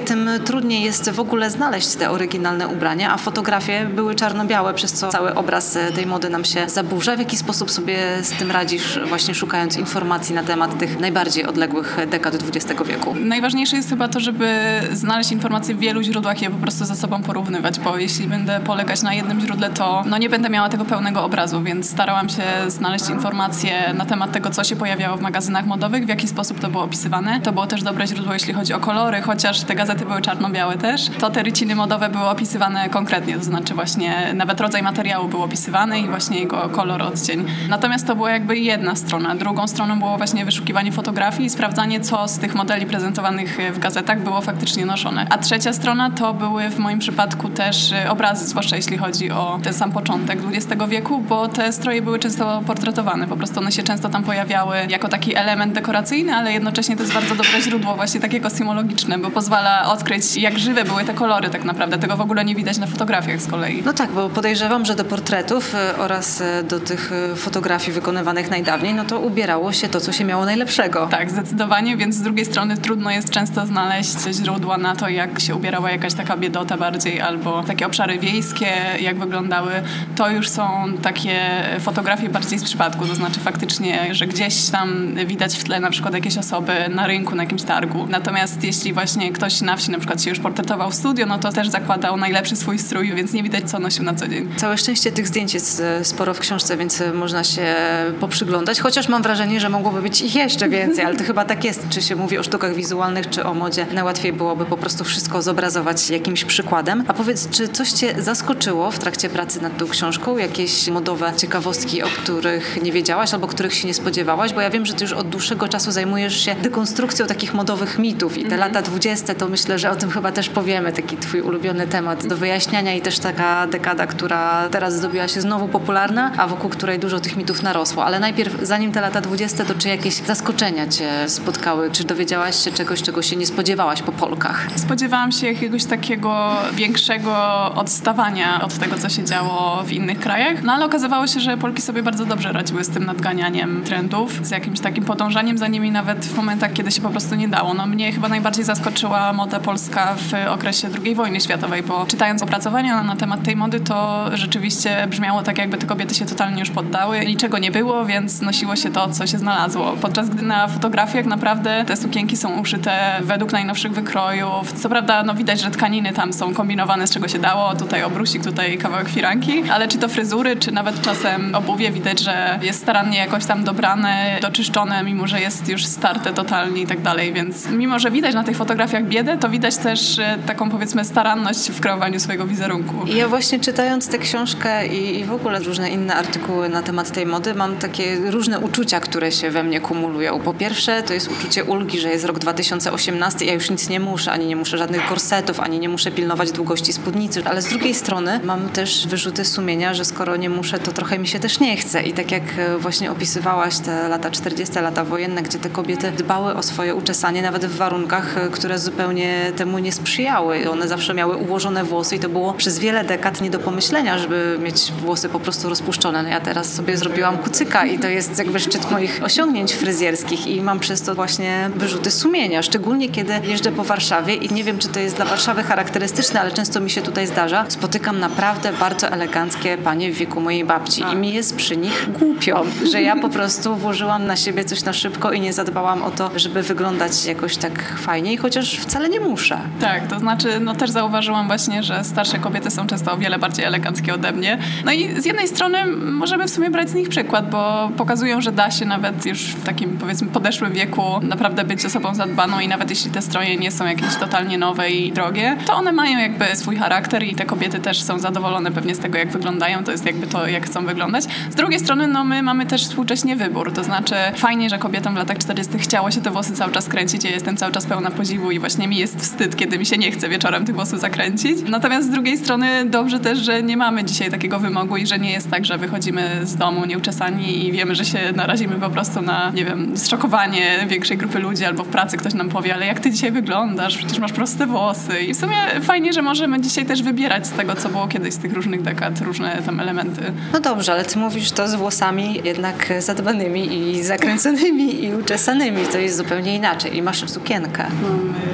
tym 0.05 0.29
trudniej 0.45 0.83
jest 0.83 1.09
w 1.09 1.19
ogóle 1.19 1.49
znaleźć 1.49 1.95
te 1.95 2.11
oryginalne 2.11 2.67
ubrania, 2.67 3.13
a 3.13 3.17
fotografie 3.17 3.85
były 3.85 4.15
czarno-białe, 4.15 4.73
przez 4.73 4.93
co 4.93 5.09
cały 5.09 5.35
obraz 5.35 5.77
tej 5.95 6.05
mody 6.05 6.29
nam 6.29 6.45
się 6.45 6.69
zaburza. 6.69 7.15
W 7.15 7.19
jaki 7.19 7.37
sposób 7.37 7.71
sobie 7.71 7.97
z 8.21 8.31
tym 8.31 8.51
radzisz, 8.51 8.99
właśnie 9.09 9.35
szukając 9.35 9.77
informacji 9.77 10.35
na 10.35 10.43
temat 10.43 10.77
tych 10.77 10.99
najbardziej 10.99 11.45
odległych 11.45 11.97
dekad 12.07 12.35
XX 12.35 12.83
wieku? 12.85 13.15
Najważniejsze 13.19 13.75
jest 13.75 13.89
chyba 13.89 14.07
to, 14.07 14.19
żeby 14.19 14.47
znaleźć 14.91 15.31
informacje 15.31 15.75
w 15.75 15.79
wielu 15.79 16.01
źródłach 16.01 16.41
i 16.41 16.43
je 16.43 16.51
po 16.51 16.57
prostu 16.57 16.85
ze 16.85 16.95
sobą 16.95 17.23
porównywać, 17.23 17.79
bo 17.79 17.97
jeśli 17.97 18.27
będę 18.27 18.59
polegać 18.59 19.01
na 19.01 19.13
jednym 19.13 19.41
źródle, 19.41 19.69
to 19.69 20.03
no 20.05 20.17
nie 20.17 20.29
będę 20.29 20.49
miała 20.49 20.69
tego 20.69 20.85
pełnego 20.85 21.23
obrazu, 21.23 21.63
więc 21.63 21.89
starałam 21.89 22.29
się 22.29 22.43
znaleźć 22.67 23.09
informacje 23.09 23.93
na 23.93 24.05
temat 24.05 24.31
tego, 24.31 24.49
co 24.49 24.63
się 24.63 24.75
pojawiało 24.75 25.17
w 25.17 25.21
magazynach 25.21 25.65
modowych, 25.65 26.05
w 26.05 26.09
jaki 26.09 26.27
sposób 26.27 26.59
to 26.59 26.69
było 26.69 26.83
opisywane. 26.83 27.41
To 27.41 27.51
było 27.51 27.67
też 27.67 27.83
dobre 27.83 28.07
źródło, 28.07 28.33
jeśli 28.33 28.53
chodzi 28.53 28.73
o 28.73 28.79
kolory, 28.79 29.21
chociaż 29.21 29.46
ponieważ 29.47 29.67
te 29.67 29.75
gazety 29.75 30.05
były 30.05 30.21
czarno-białe 30.21 30.77
też, 30.77 31.09
to 31.19 31.29
te 31.29 31.43
ryciny 31.43 31.75
modowe 31.75 32.09
były 32.09 32.29
opisywane 32.29 32.89
konkretnie, 32.89 33.37
to 33.37 33.43
znaczy 33.43 33.73
właśnie 33.73 34.33
nawet 34.33 34.61
rodzaj 34.61 34.83
materiału 34.83 35.27
był 35.27 35.43
opisywany 35.43 35.99
i 35.99 36.07
właśnie 36.07 36.39
jego 36.39 36.69
kolor, 36.69 37.01
odcień. 37.01 37.45
Natomiast 37.69 38.07
to 38.07 38.15
była 38.15 38.31
jakby 38.31 38.57
jedna 38.57 38.95
strona. 38.95 39.35
Drugą 39.35 39.67
stroną 39.67 39.99
było 39.99 40.17
właśnie 40.17 40.45
wyszukiwanie 40.45 40.91
fotografii 40.91 41.45
i 41.45 41.49
sprawdzanie, 41.49 41.99
co 41.99 42.27
z 42.27 42.39
tych 42.39 42.55
modeli 42.55 42.85
prezentowanych 42.85 43.57
w 43.73 43.79
gazetach 43.79 44.23
było 44.23 44.41
faktycznie 44.41 44.85
noszone. 44.85 45.27
A 45.29 45.37
trzecia 45.37 45.73
strona 45.73 46.09
to 46.09 46.33
były 46.33 46.69
w 46.69 46.79
moim 46.79 46.99
przypadku 46.99 47.49
też 47.49 47.91
e, 47.91 48.11
obrazy, 48.11 48.47
zwłaszcza 48.47 48.75
jeśli 48.75 48.97
chodzi 48.97 49.31
o 49.31 49.59
ten 49.63 49.73
sam 49.73 49.91
początek 49.91 50.39
XX 50.53 50.83
wieku, 50.87 51.19
bo 51.19 51.47
te 51.47 51.73
stroje 51.73 52.01
były 52.01 52.19
często 52.19 52.61
portretowane. 52.65 53.27
Po 53.27 53.37
prostu 53.37 53.59
one 53.59 53.71
się 53.71 53.83
często 53.83 54.09
tam 54.09 54.23
pojawiały 54.23 54.77
jako 54.89 55.07
taki 55.07 55.35
element 55.35 55.73
dekoracyjny, 55.73 56.35
ale 56.35 56.53
jednocześnie 56.53 56.95
to 56.95 57.03
jest 57.03 57.13
bardzo 57.13 57.35
dobre 57.35 57.61
źródło 57.61 57.95
właśnie 57.95 58.19
takie 58.19 58.39
kostiumologiczne, 58.39 59.17
bo 59.17 59.36
pozwala 59.37 59.91
odkryć, 59.91 60.37
jak 60.37 60.59
żywe 60.59 60.83
były 60.83 61.03
te 61.03 61.13
kolory 61.13 61.49
tak 61.49 61.63
naprawdę. 61.63 61.97
Tego 61.97 62.17
w 62.17 62.21
ogóle 62.21 62.45
nie 62.45 62.55
widać 62.55 62.77
na 62.77 62.87
fotografiach 62.87 63.41
z 63.41 63.47
kolei. 63.47 63.83
No 63.85 63.93
tak, 63.93 64.11
bo 64.11 64.29
podejrzewam, 64.29 64.85
że 64.85 64.95
do 64.95 65.05
portretów 65.05 65.75
e, 65.75 65.97
oraz 65.97 66.41
e, 66.41 66.63
do 66.63 66.79
tych 66.79 67.11
fotografii 67.35 67.91
wykonywanych 67.91 68.49
najdawniej, 68.49 68.93
no 68.93 69.05
to 69.05 69.19
ubierało 69.19 69.73
się 69.73 69.89
to, 69.89 69.99
co 69.99 70.11
się 70.11 70.25
miało 70.25 70.45
najlepszego. 70.45 71.07
Tak, 71.11 71.31
zdecydowanie, 71.31 71.97
więc 71.97 72.15
z 72.15 72.21
drugiej 72.21 72.45
strony 72.45 72.77
trudno 72.77 73.11
jest 73.11 73.29
często 73.29 73.65
znaleźć 73.65 74.17
źródła 74.31 74.77
na 74.77 74.95
to, 74.95 75.09
jak 75.09 75.39
się 75.39 75.55
ubierała 75.55 75.91
jakaś 75.91 76.13
taka 76.13 76.37
biedota 76.37 76.77
bardziej, 76.77 77.21
albo 77.21 77.63
takie 77.63 77.85
obszary 77.85 78.19
wiejskie, 78.19 78.67
jak 79.01 79.19
wyglądały. 79.19 79.71
To 80.15 80.29
już 80.29 80.49
są 80.49 80.63
takie 81.01 81.39
fotografie 81.79 82.29
bardziej 82.29 82.59
z 82.59 82.63
przypadku, 82.63 83.05
to 83.05 83.15
znaczy 83.15 83.39
faktycznie, 83.39 84.15
że 84.15 84.27
gdzieś 84.27 84.69
tam 84.69 85.15
widać 85.25 85.55
w 85.55 85.63
tle 85.63 85.79
na 85.79 85.89
przykład 85.89 86.13
jakieś 86.13 86.37
osoby 86.37 86.73
na 86.89 87.07
rynku, 87.07 87.35
na 87.35 87.43
jakimś 87.43 87.63
targu. 87.63 88.07
Natomiast 88.09 88.63
jeśli 88.63 88.93
właśnie 88.93 89.26
ktoś 89.33 89.61
na 89.61 89.77
wsi 89.77 89.91
na 89.91 89.97
przykład 89.97 90.23
się 90.23 90.29
już 90.29 90.39
portretował 90.39 90.91
w 90.91 90.95
studio, 90.95 91.25
no 91.25 91.37
to 91.37 91.51
też 91.51 91.69
zakładał 91.69 92.17
najlepszy 92.17 92.55
swój 92.55 92.79
strój, 92.79 93.13
więc 93.15 93.33
nie 93.33 93.43
widać, 93.43 93.69
co 93.69 93.79
nosił 93.79 94.03
na 94.03 94.13
co 94.13 94.27
dzień. 94.27 94.49
Całe 94.57 94.77
szczęście 94.77 95.11
tych 95.11 95.27
zdjęć 95.27 95.53
jest 95.53 95.79
e, 95.79 96.05
sporo 96.05 96.33
w 96.33 96.39
książce, 96.39 96.77
więc 96.77 97.01
e, 97.01 97.13
można 97.13 97.43
się 97.43 97.75
poprzyglądać, 98.19 98.79
chociaż 98.79 99.07
mam 99.09 99.21
wrażenie, 99.21 99.59
że 99.59 99.69
mogłoby 99.69 100.01
być 100.01 100.21
ich 100.21 100.35
jeszcze 100.35 100.69
więcej, 100.69 101.05
ale 101.05 101.15
to 101.15 101.23
chyba 101.23 101.45
tak 101.45 101.63
jest, 101.63 101.89
czy 101.89 102.01
się 102.01 102.15
mówi 102.15 102.37
o 102.37 102.43
sztukach 102.43 102.75
wizualnych, 102.75 103.29
czy 103.29 103.43
o 103.43 103.53
modzie. 103.53 103.85
Najłatwiej 103.93 104.33
byłoby 104.33 104.65
po 104.65 104.77
prostu 104.77 105.03
wszystko 105.03 105.41
zobrazować 105.41 106.09
jakimś 106.09 106.45
przykładem. 106.45 107.03
A 107.07 107.13
powiedz, 107.13 107.49
czy 107.49 107.67
coś 107.67 107.91
cię 107.91 108.21
zaskoczyło 108.21 108.91
w 108.91 108.99
trakcie 108.99 109.29
pracy 109.29 109.61
nad 109.61 109.77
tą 109.77 109.87
książką? 109.87 110.37
Jakieś 110.37 110.89
modowe 110.89 111.33
ciekawostki, 111.37 112.03
o 112.03 112.07
których 112.07 112.83
nie 112.83 112.91
wiedziałaś 112.91 113.33
albo 113.33 113.47
których 113.47 113.73
się 113.73 113.87
nie 113.87 113.93
spodziewałaś? 113.93 114.53
Bo 114.53 114.61
ja 114.61 114.69
wiem, 114.69 114.85
że 114.85 114.93
ty 114.93 115.03
już 115.03 115.13
od 115.13 115.29
dłuższego 115.29 115.67
czasu 115.67 115.91
zajmujesz 115.91 116.45
się 116.45 116.55
dekonstrukcją 116.55 117.27
takich 117.27 117.53
modowych 117.53 117.99
mitów 117.99 118.37
i 118.37 118.41
te 118.41 118.45
mm 118.45 118.57
lata 118.57 118.81
dwudzieste, 119.17 119.35
to 119.35 119.47
myślę, 119.47 119.79
że 119.79 119.91
o 119.91 119.95
tym 119.95 120.09
chyba 120.09 120.31
też 120.31 120.49
powiemy. 120.49 120.91
Taki 120.91 121.17
twój 121.17 121.41
ulubiony 121.41 121.87
temat 121.87 122.27
do 122.27 122.37
wyjaśniania 122.37 122.93
i 122.93 123.01
też 123.01 123.19
taka 123.19 123.67
dekada, 123.67 124.07
która 124.07 124.69
teraz 124.69 124.99
zrobiła 124.99 125.27
się 125.27 125.41
znowu 125.41 125.67
popularna, 125.67 126.31
a 126.37 126.47
wokół 126.47 126.69
której 126.69 126.99
dużo 126.99 127.19
tych 127.19 127.37
mitów 127.37 127.63
narosło. 127.63 128.05
Ale 128.05 128.19
najpierw, 128.19 128.57
zanim 128.61 128.91
te 128.91 129.01
lata 129.01 129.21
dwudzieste, 129.21 129.65
to 129.65 129.73
czy 129.75 129.87
jakieś 129.87 130.13
zaskoczenia 130.13 130.87
cię 130.87 131.09
spotkały? 131.27 131.91
Czy 131.91 132.03
dowiedziałaś 132.03 132.63
się 132.63 132.71
czegoś, 132.71 133.01
czego 133.01 133.21
się 133.21 133.35
nie 133.35 133.45
spodziewałaś 133.45 134.01
po 134.01 134.11
Polkach? 134.11 134.67
Spodziewałam 134.75 135.31
się 135.31 135.47
jakiegoś 135.47 135.85
takiego 135.85 136.55
większego 136.73 137.35
odstawania 137.75 138.61
od 138.61 138.73
tego, 138.73 138.97
co 138.97 139.09
się 139.09 139.23
działo 139.23 139.83
w 139.85 139.91
innych 139.91 140.19
krajach, 140.19 140.63
no 140.63 140.73
ale 140.73 140.85
okazywało 140.85 141.27
się, 141.27 141.39
że 141.39 141.57
Polki 141.57 141.81
sobie 141.81 142.03
bardzo 142.03 142.25
dobrze 142.25 142.51
radziły 142.51 142.83
z 142.83 142.89
tym 142.89 143.05
nadganianiem 143.05 143.83
trendów, 143.83 144.39
z 144.43 144.49
jakimś 144.51 144.79
takim 144.79 145.05
podążaniem 145.05 145.57
za 145.57 145.67
nimi 145.67 145.91
nawet 145.91 146.25
w 146.25 146.35
momentach, 146.35 146.73
kiedy 146.73 146.91
się 146.91 147.01
po 147.01 147.09
prostu 147.09 147.35
nie 147.35 147.47
dało. 147.47 147.73
No 147.73 147.85
mnie 147.85 148.11
chyba 148.11 148.29
najbardziej 148.29 148.65
zaskoczyła 149.07 149.33
moda 149.33 149.59
polska 149.59 150.15
w 150.15 150.51
okresie 150.53 150.87
II 151.05 151.15
wojny 151.15 151.41
światowej, 151.41 151.83
bo 151.83 152.05
czytając 152.05 152.43
opracowania 152.43 153.03
na 153.03 153.15
temat 153.15 153.43
tej 153.43 153.55
mody, 153.55 153.79
to 153.79 154.25
rzeczywiście 154.33 155.07
brzmiało 155.09 155.43
tak, 155.43 155.57
jakby 155.57 155.77
te 155.77 155.85
kobiety 155.85 156.15
się 156.15 156.25
totalnie 156.25 156.59
już 156.59 156.69
poddały. 156.69 157.25
Niczego 157.25 157.57
nie 157.57 157.71
było, 157.71 158.05
więc 158.05 158.41
nosiło 158.41 158.75
się 158.75 158.91
to, 158.91 159.09
co 159.09 159.27
się 159.27 159.37
znalazło. 159.37 159.95
Podczas 160.01 160.29
gdy 160.29 160.45
na 160.45 160.67
fotografiach 160.67 161.25
naprawdę 161.25 161.85
te 161.85 161.97
sukienki 161.97 162.37
są 162.37 162.59
uszyte 162.59 163.19
według 163.21 163.51
najnowszych 163.51 163.91
wykrojów. 163.91 164.73
Co 164.73 164.89
prawda, 164.89 165.23
no 165.23 165.33
widać, 165.33 165.61
że 165.61 165.71
tkaniny 165.71 166.13
tam 166.13 166.33
są 166.33 166.53
kombinowane 166.53 167.07
z 167.07 167.11
czego 167.11 167.27
się 167.27 167.39
dało. 167.39 167.75
Tutaj 167.75 168.03
obrusik, 168.03 168.43
tutaj 168.43 168.77
kawałek 168.77 169.09
firanki, 169.09 169.69
ale 169.69 169.87
czy 169.87 169.97
to 169.97 170.07
fryzury, 170.07 170.55
czy 170.55 170.71
nawet 170.71 171.01
czasem 171.01 171.55
obuwie 171.55 171.91
widać, 171.91 172.19
że 172.19 172.59
jest 172.61 172.79
starannie 172.79 173.17
jakoś 173.17 173.45
tam 173.45 173.63
dobrane, 173.63 174.37
doczyszczone, 174.41 175.03
mimo 175.03 175.27
że 175.27 175.41
jest 175.41 175.69
już 175.69 175.85
starte 175.85 176.33
totalnie 176.33 176.81
i 176.81 176.87
tak 176.87 177.01
dalej. 177.01 177.33
Więc 177.33 177.69
mimo, 177.69 177.99
że 177.99 178.11
widać 178.11 178.35
na 178.35 178.43
tych 178.43 178.57
fotografiach 178.57 178.96
biedę, 179.05 179.37
to 179.37 179.49
widać 179.49 179.77
też 179.77 180.19
e, 180.19 180.37
taką 180.45 180.69
powiedzmy 180.69 181.05
staranność 181.05 181.71
w 181.71 181.79
kreowaniu 181.79 182.19
swojego 182.19 182.47
wizerunku. 182.47 183.07
Ja 183.07 183.27
właśnie 183.27 183.59
czytając 183.59 184.07
tę 184.07 184.17
książkę 184.17 184.87
i, 184.87 185.19
i 185.19 185.25
w 185.25 185.31
ogóle 185.31 185.59
różne 185.59 185.89
inne 185.89 186.15
artykuły 186.15 186.69
na 186.69 186.81
temat 186.81 187.11
tej 187.11 187.25
mody, 187.25 187.53
mam 187.53 187.75
takie 187.75 188.15
różne 188.31 188.59
uczucia, 188.59 188.99
które 188.99 189.31
się 189.31 189.51
we 189.51 189.63
mnie 189.63 189.81
kumulują. 189.81 190.39
Po 190.39 190.53
pierwsze, 190.53 191.03
to 191.03 191.13
jest 191.13 191.31
uczucie 191.31 191.63
ulgi, 191.63 191.99
że 191.99 192.09
jest 192.09 192.25
rok 192.25 192.39
2018, 192.39 193.45
ja 193.45 193.53
już 193.53 193.69
nic 193.69 193.89
nie 193.89 193.99
muszę, 193.99 194.31
ani 194.31 194.45
nie 194.45 194.55
muszę 194.55 194.77
żadnych 194.77 195.05
korsetów, 195.05 195.59
ani 195.59 195.79
nie 195.79 195.89
muszę 195.89 196.11
pilnować 196.11 196.51
długości 196.51 196.93
spódnicy, 196.93 197.41
ale 197.45 197.61
z 197.61 197.69
drugiej 197.69 197.93
strony 197.93 198.39
mam 198.43 198.69
też 198.69 199.07
wyrzuty 199.07 199.45
sumienia, 199.45 199.93
że 199.93 200.05
skoro 200.05 200.35
nie 200.35 200.49
muszę, 200.49 200.79
to 200.79 200.91
trochę 200.91 201.19
mi 201.19 201.27
się 201.27 201.39
też 201.39 201.59
nie 201.59 201.77
chce. 201.77 202.03
I 202.03 202.13
tak 202.13 202.31
jak 202.31 202.43
e, 202.57 202.77
właśnie 202.77 203.11
opisywałaś 203.11 203.79
te 203.79 204.07
lata 204.07 204.31
40, 204.31 204.79
lata 204.79 205.03
wojenne, 205.03 205.43
gdzie 205.43 205.59
te 205.59 205.69
kobiety 205.69 206.11
dbały 206.11 206.55
o 206.55 206.63
swoje 206.63 206.95
uczesanie, 206.95 207.41
nawet 207.41 207.65
w 207.65 207.77
warunkach, 207.77 208.37
e, 208.37 208.49
które 208.49 208.79
zupełnie 208.87 209.51
temu 209.55 209.79
nie 209.79 209.91
sprzyjały. 209.91 210.69
One 210.71 210.87
zawsze 210.87 211.13
miały 211.13 211.35
ułożone 211.35 211.83
włosy 211.83 212.15
i 212.15 212.19
to 212.19 212.29
było 212.29 212.53
przez 212.53 212.79
wiele 212.79 213.03
dekad 213.03 213.41
nie 213.41 213.49
do 213.49 213.59
pomyślenia, 213.59 214.17
żeby 214.17 214.57
mieć 214.63 214.91
włosy 214.91 215.29
po 215.29 215.39
prostu 215.39 215.69
rozpuszczone. 215.69 216.23
No 216.23 216.29
ja 216.29 216.39
teraz 216.39 216.73
sobie 216.73 216.97
zrobiłam 216.97 217.37
kucyka 217.37 217.85
i 217.85 217.99
to 217.99 218.07
jest 218.07 218.37
jakby 218.37 218.59
szczyt 218.59 218.91
moich 218.91 219.19
osiągnięć 219.23 219.73
fryzjerskich 219.73 220.47
i 220.47 220.61
mam 220.61 220.79
przez 220.79 221.01
to 221.01 221.15
właśnie 221.15 221.69
wyrzuty 221.75 222.11
sumienia, 222.11 222.61
szczególnie 222.63 223.09
kiedy 223.09 223.33
jeżdżę 223.43 223.71
po 223.71 223.83
Warszawie 223.83 224.35
i 224.35 224.53
nie 224.53 224.63
wiem, 224.63 224.77
czy 224.77 224.87
to 224.87 224.99
jest 224.99 225.15
dla 225.15 225.25
Warszawy 225.25 225.63
charakterystyczne, 225.63 226.41
ale 226.41 226.51
często 226.51 226.79
mi 226.79 226.89
się 226.89 227.01
tutaj 227.01 227.27
zdarza, 227.27 227.65
spotykam 227.67 228.19
naprawdę 228.19 228.73
bardzo 228.73 229.07
eleganckie 229.09 229.77
panie 229.77 230.11
w 230.11 230.15
wieku 230.15 230.41
mojej 230.41 230.65
babci 230.65 231.03
i 231.13 231.15
mi 231.15 231.33
jest 231.33 231.55
przy 231.55 231.77
nich 231.77 232.09
głupio, 232.19 232.63
że 232.91 233.01
ja 233.01 233.15
po 233.15 233.29
prostu 233.29 233.75
włożyłam 233.75 234.25
na 234.25 234.35
siebie 234.35 234.65
coś 234.65 234.83
na 234.83 234.93
szybko 234.93 235.31
i 235.31 235.39
nie 235.41 235.53
zadbałam 235.53 236.03
o 236.03 236.11
to, 236.11 236.31
żeby 236.35 236.63
wyglądać 236.63 237.25
jakoś 237.25 237.57
tak 237.57 237.97
fajniej, 237.99 238.37
chociaż 238.37 238.76
wcale 238.79 239.09
nie 239.09 239.19
muszę. 239.19 239.59
Tak, 239.81 240.07
to 240.07 240.19
znaczy, 240.19 240.59
no 240.59 240.75
też 240.75 240.89
zauważyłam 240.89 241.47
właśnie, 241.47 241.83
że 241.83 242.03
starsze 242.03 242.39
kobiety 242.39 242.71
są 242.71 242.87
często 242.87 243.13
o 243.13 243.17
wiele 243.17 243.39
bardziej 243.39 243.65
eleganckie 243.65 244.13
ode 244.13 244.31
mnie. 244.31 244.57
No 244.85 244.91
i 244.91 245.21
z 245.21 245.25
jednej 245.25 245.47
strony 245.47 245.85
możemy 245.95 246.47
w 246.47 246.49
sumie 246.49 246.69
brać 246.69 246.89
z 246.89 246.93
nich 246.93 247.09
przykład, 247.09 247.49
bo 247.49 247.91
pokazują, 247.97 248.41
że 248.41 248.51
da 248.51 248.71
się 248.71 248.85
nawet 248.85 249.25
już 249.25 249.41
w 249.41 249.63
takim 249.63 249.97
powiedzmy 249.97 250.27
podeszłym 250.27 250.73
wieku 250.73 251.19
naprawdę 251.21 251.63
być 251.63 251.85
osobą 251.85 252.15
zadbaną 252.15 252.59
i 252.59 252.67
nawet 252.67 252.89
jeśli 252.89 253.11
te 253.11 253.21
stroje 253.21 253.57
nie 253.57 253.71
są 253.71 253.85
jakieś 253.85 254.15
totalnie 254.15 254.57
nowe 254.57 254.89
i 254.89 255.11
drogie, 255.11 255.57
to 255.65 255.73
one 255.73 255.91
mają 255.91 256.19
jakby 256.19 256.45
swój 256.55 256.75
charakter 256.75 257.23
i 257.23 257.35
te 257.35 257.45
kobiety 257.45 257.79
też 257.79 258.01
są 258.01 258.19
zadowolone 258.19 258.71
pewnie 258.71 258.95
z 258.95 258.99
tego, 258.99 259.17
jak 259.17 259.31
wyglądają, 259.31 259.83
to 259.83 259.91
jest 259.91 260.05
jakby 260.05 260.27
to, 260.27 260.47
jak 260.47 260.65
chcą 260.65 260.85
wyglądać. 260.85 261.23
Z 261.51 261.55
drugiej 261.55 261.79
strony, 261.79 262.07
no 262.07 262.23
my 262.23 262.43
mamy 262.43 262.65
też 262.65 262.83
współcześnie 262.83 263.35
wybór, 263.35 263.73
to 263.73 263.83
znaczy 263.83 264.15
fajnie, 264.35 264.69
że 264.69 264.77
kobietom 264.77 265.13
w 265.13 265.17
latach 265.17 265.37
40 265.37 265.79
chciało 265.79 266.11
się 266.11 266.21
te 266.21 266.31
włosy 266.31 266.53
cały 266.53 266.71
czas 266.71 266.87
kręcić, 266.87 267.23
ja 267.23 267.31
jestem 267.31 267.57
cały 267.57 267.71
czas 267.71 267.85
pełna 267.85 268.11
podziwu 268.11 268.51
i 268.51 268.59
właśnie 268.67 268.87
mi 268.87 268.97
jest 268.97 269.21
wstyd, 269.21 269.55
kiedy 269.55 269.79
mi 269.79 269.85
się 269.85 269.97
nie 269.97 270.11
chce 270.11 270.29
wieczorem 270.29 270.65
tych 270.65 270.75
włosów 270.75 270.99
zakręcić. 270.99 271.57
Natomiast 271.69 272.07
z 272.07 272.09
drugiej 272.09 272.37
strony 272.37 272.85
dobrze 272.85 273.19
też, 273.19 273.39
że 273.39 273.63
nie 273.63 273.77
mamy 273.77 274.03
dzisiaj 274.03 274.31
takiego 274.31 274.59
wymogu 274.59 274.97
i 274.97 275.07
że 275.07 275.19
nie 275.19 275.31
jest 275.31 275.49
tak, 275.51 275.65
że 275.65 275.77
wychodzimy 275.77 276.39
z 276.43 276.55
domu 276.55 276.85
nieuczesani 276.85 277.67
i 277.67 277.71
wiemy, 277.71 277.95
że 277.95 278.05
się 278.05 278.19
narazimy 278.35 278.75
po 278.75 278.89
prostu 278.89 279.21
na, 279.21 279.51
nie 279.55 279.65
wiem, 279.65 279.97
zszokowanie 279.97 280.85
większej 280.87 281.17
grupy 281.17 281.39
ludzi 281.39 281.65
albo 281.65 281.83
w 281.83 281.87
pracy 281.87 282.17
ktoś 282.17 282.33
nam 282.33 282.49
powie, 282.49 282.73
ale 282.73 282.85
jak 282.85 282.99
ty 282.99 283.11
dzisiaj 283.11 283.31
wyglądasz, 283.31 283.97
przecież 283.97 284.19
masz 284.19 284.31
proste 284.31 284.65
włosy. 284.65 285.19
I 285.19 285.33
w 285.33 285.37
sumie 285.37 285.55
fajnie, 285.81 286.13
że 286.13 286.21
możemy 286.21 286.61
dzisiaj 286.61 286.85
też 286.85 287.03
wybierać 287.03 287.47
z 287.47 287.51
tego, 287.51 287.75
co 287.75 287.89
było 287.89 288.07
kiedyś 288.07 288.33
z 288.33 288.37
tych 288.37 288.53
różnych 288.53 288.81
dekad, 288.81 289.21
różne 289.21 289.61
tam 289.65 289.79
elementy. 289.79 290.21
No 290.53 290.59
dobrze, 290.59 290.91
ale 290.91 291.05
ty 291.05 291.19
mówisz 291.19 291.51
to 291.51 291.67
z 291.67 291.75
włosami 291.75 292.41
jednak 292.43 292.93
zadbanymi 292.99 293.89
i 293.91 294.03
zakręconymi 294.03 295.05
i 295.05 295.15
uczesanymi. 295.15 295.81
To 295.91 295.97
jest 295.97 296.17
zupełnie 296.17 296.55
inaczej. 296.55 296.97
I 296.97 297.01
masz 297.01 297.29
sukienkę. 297.29 297.85
Mamy 298.01 298.46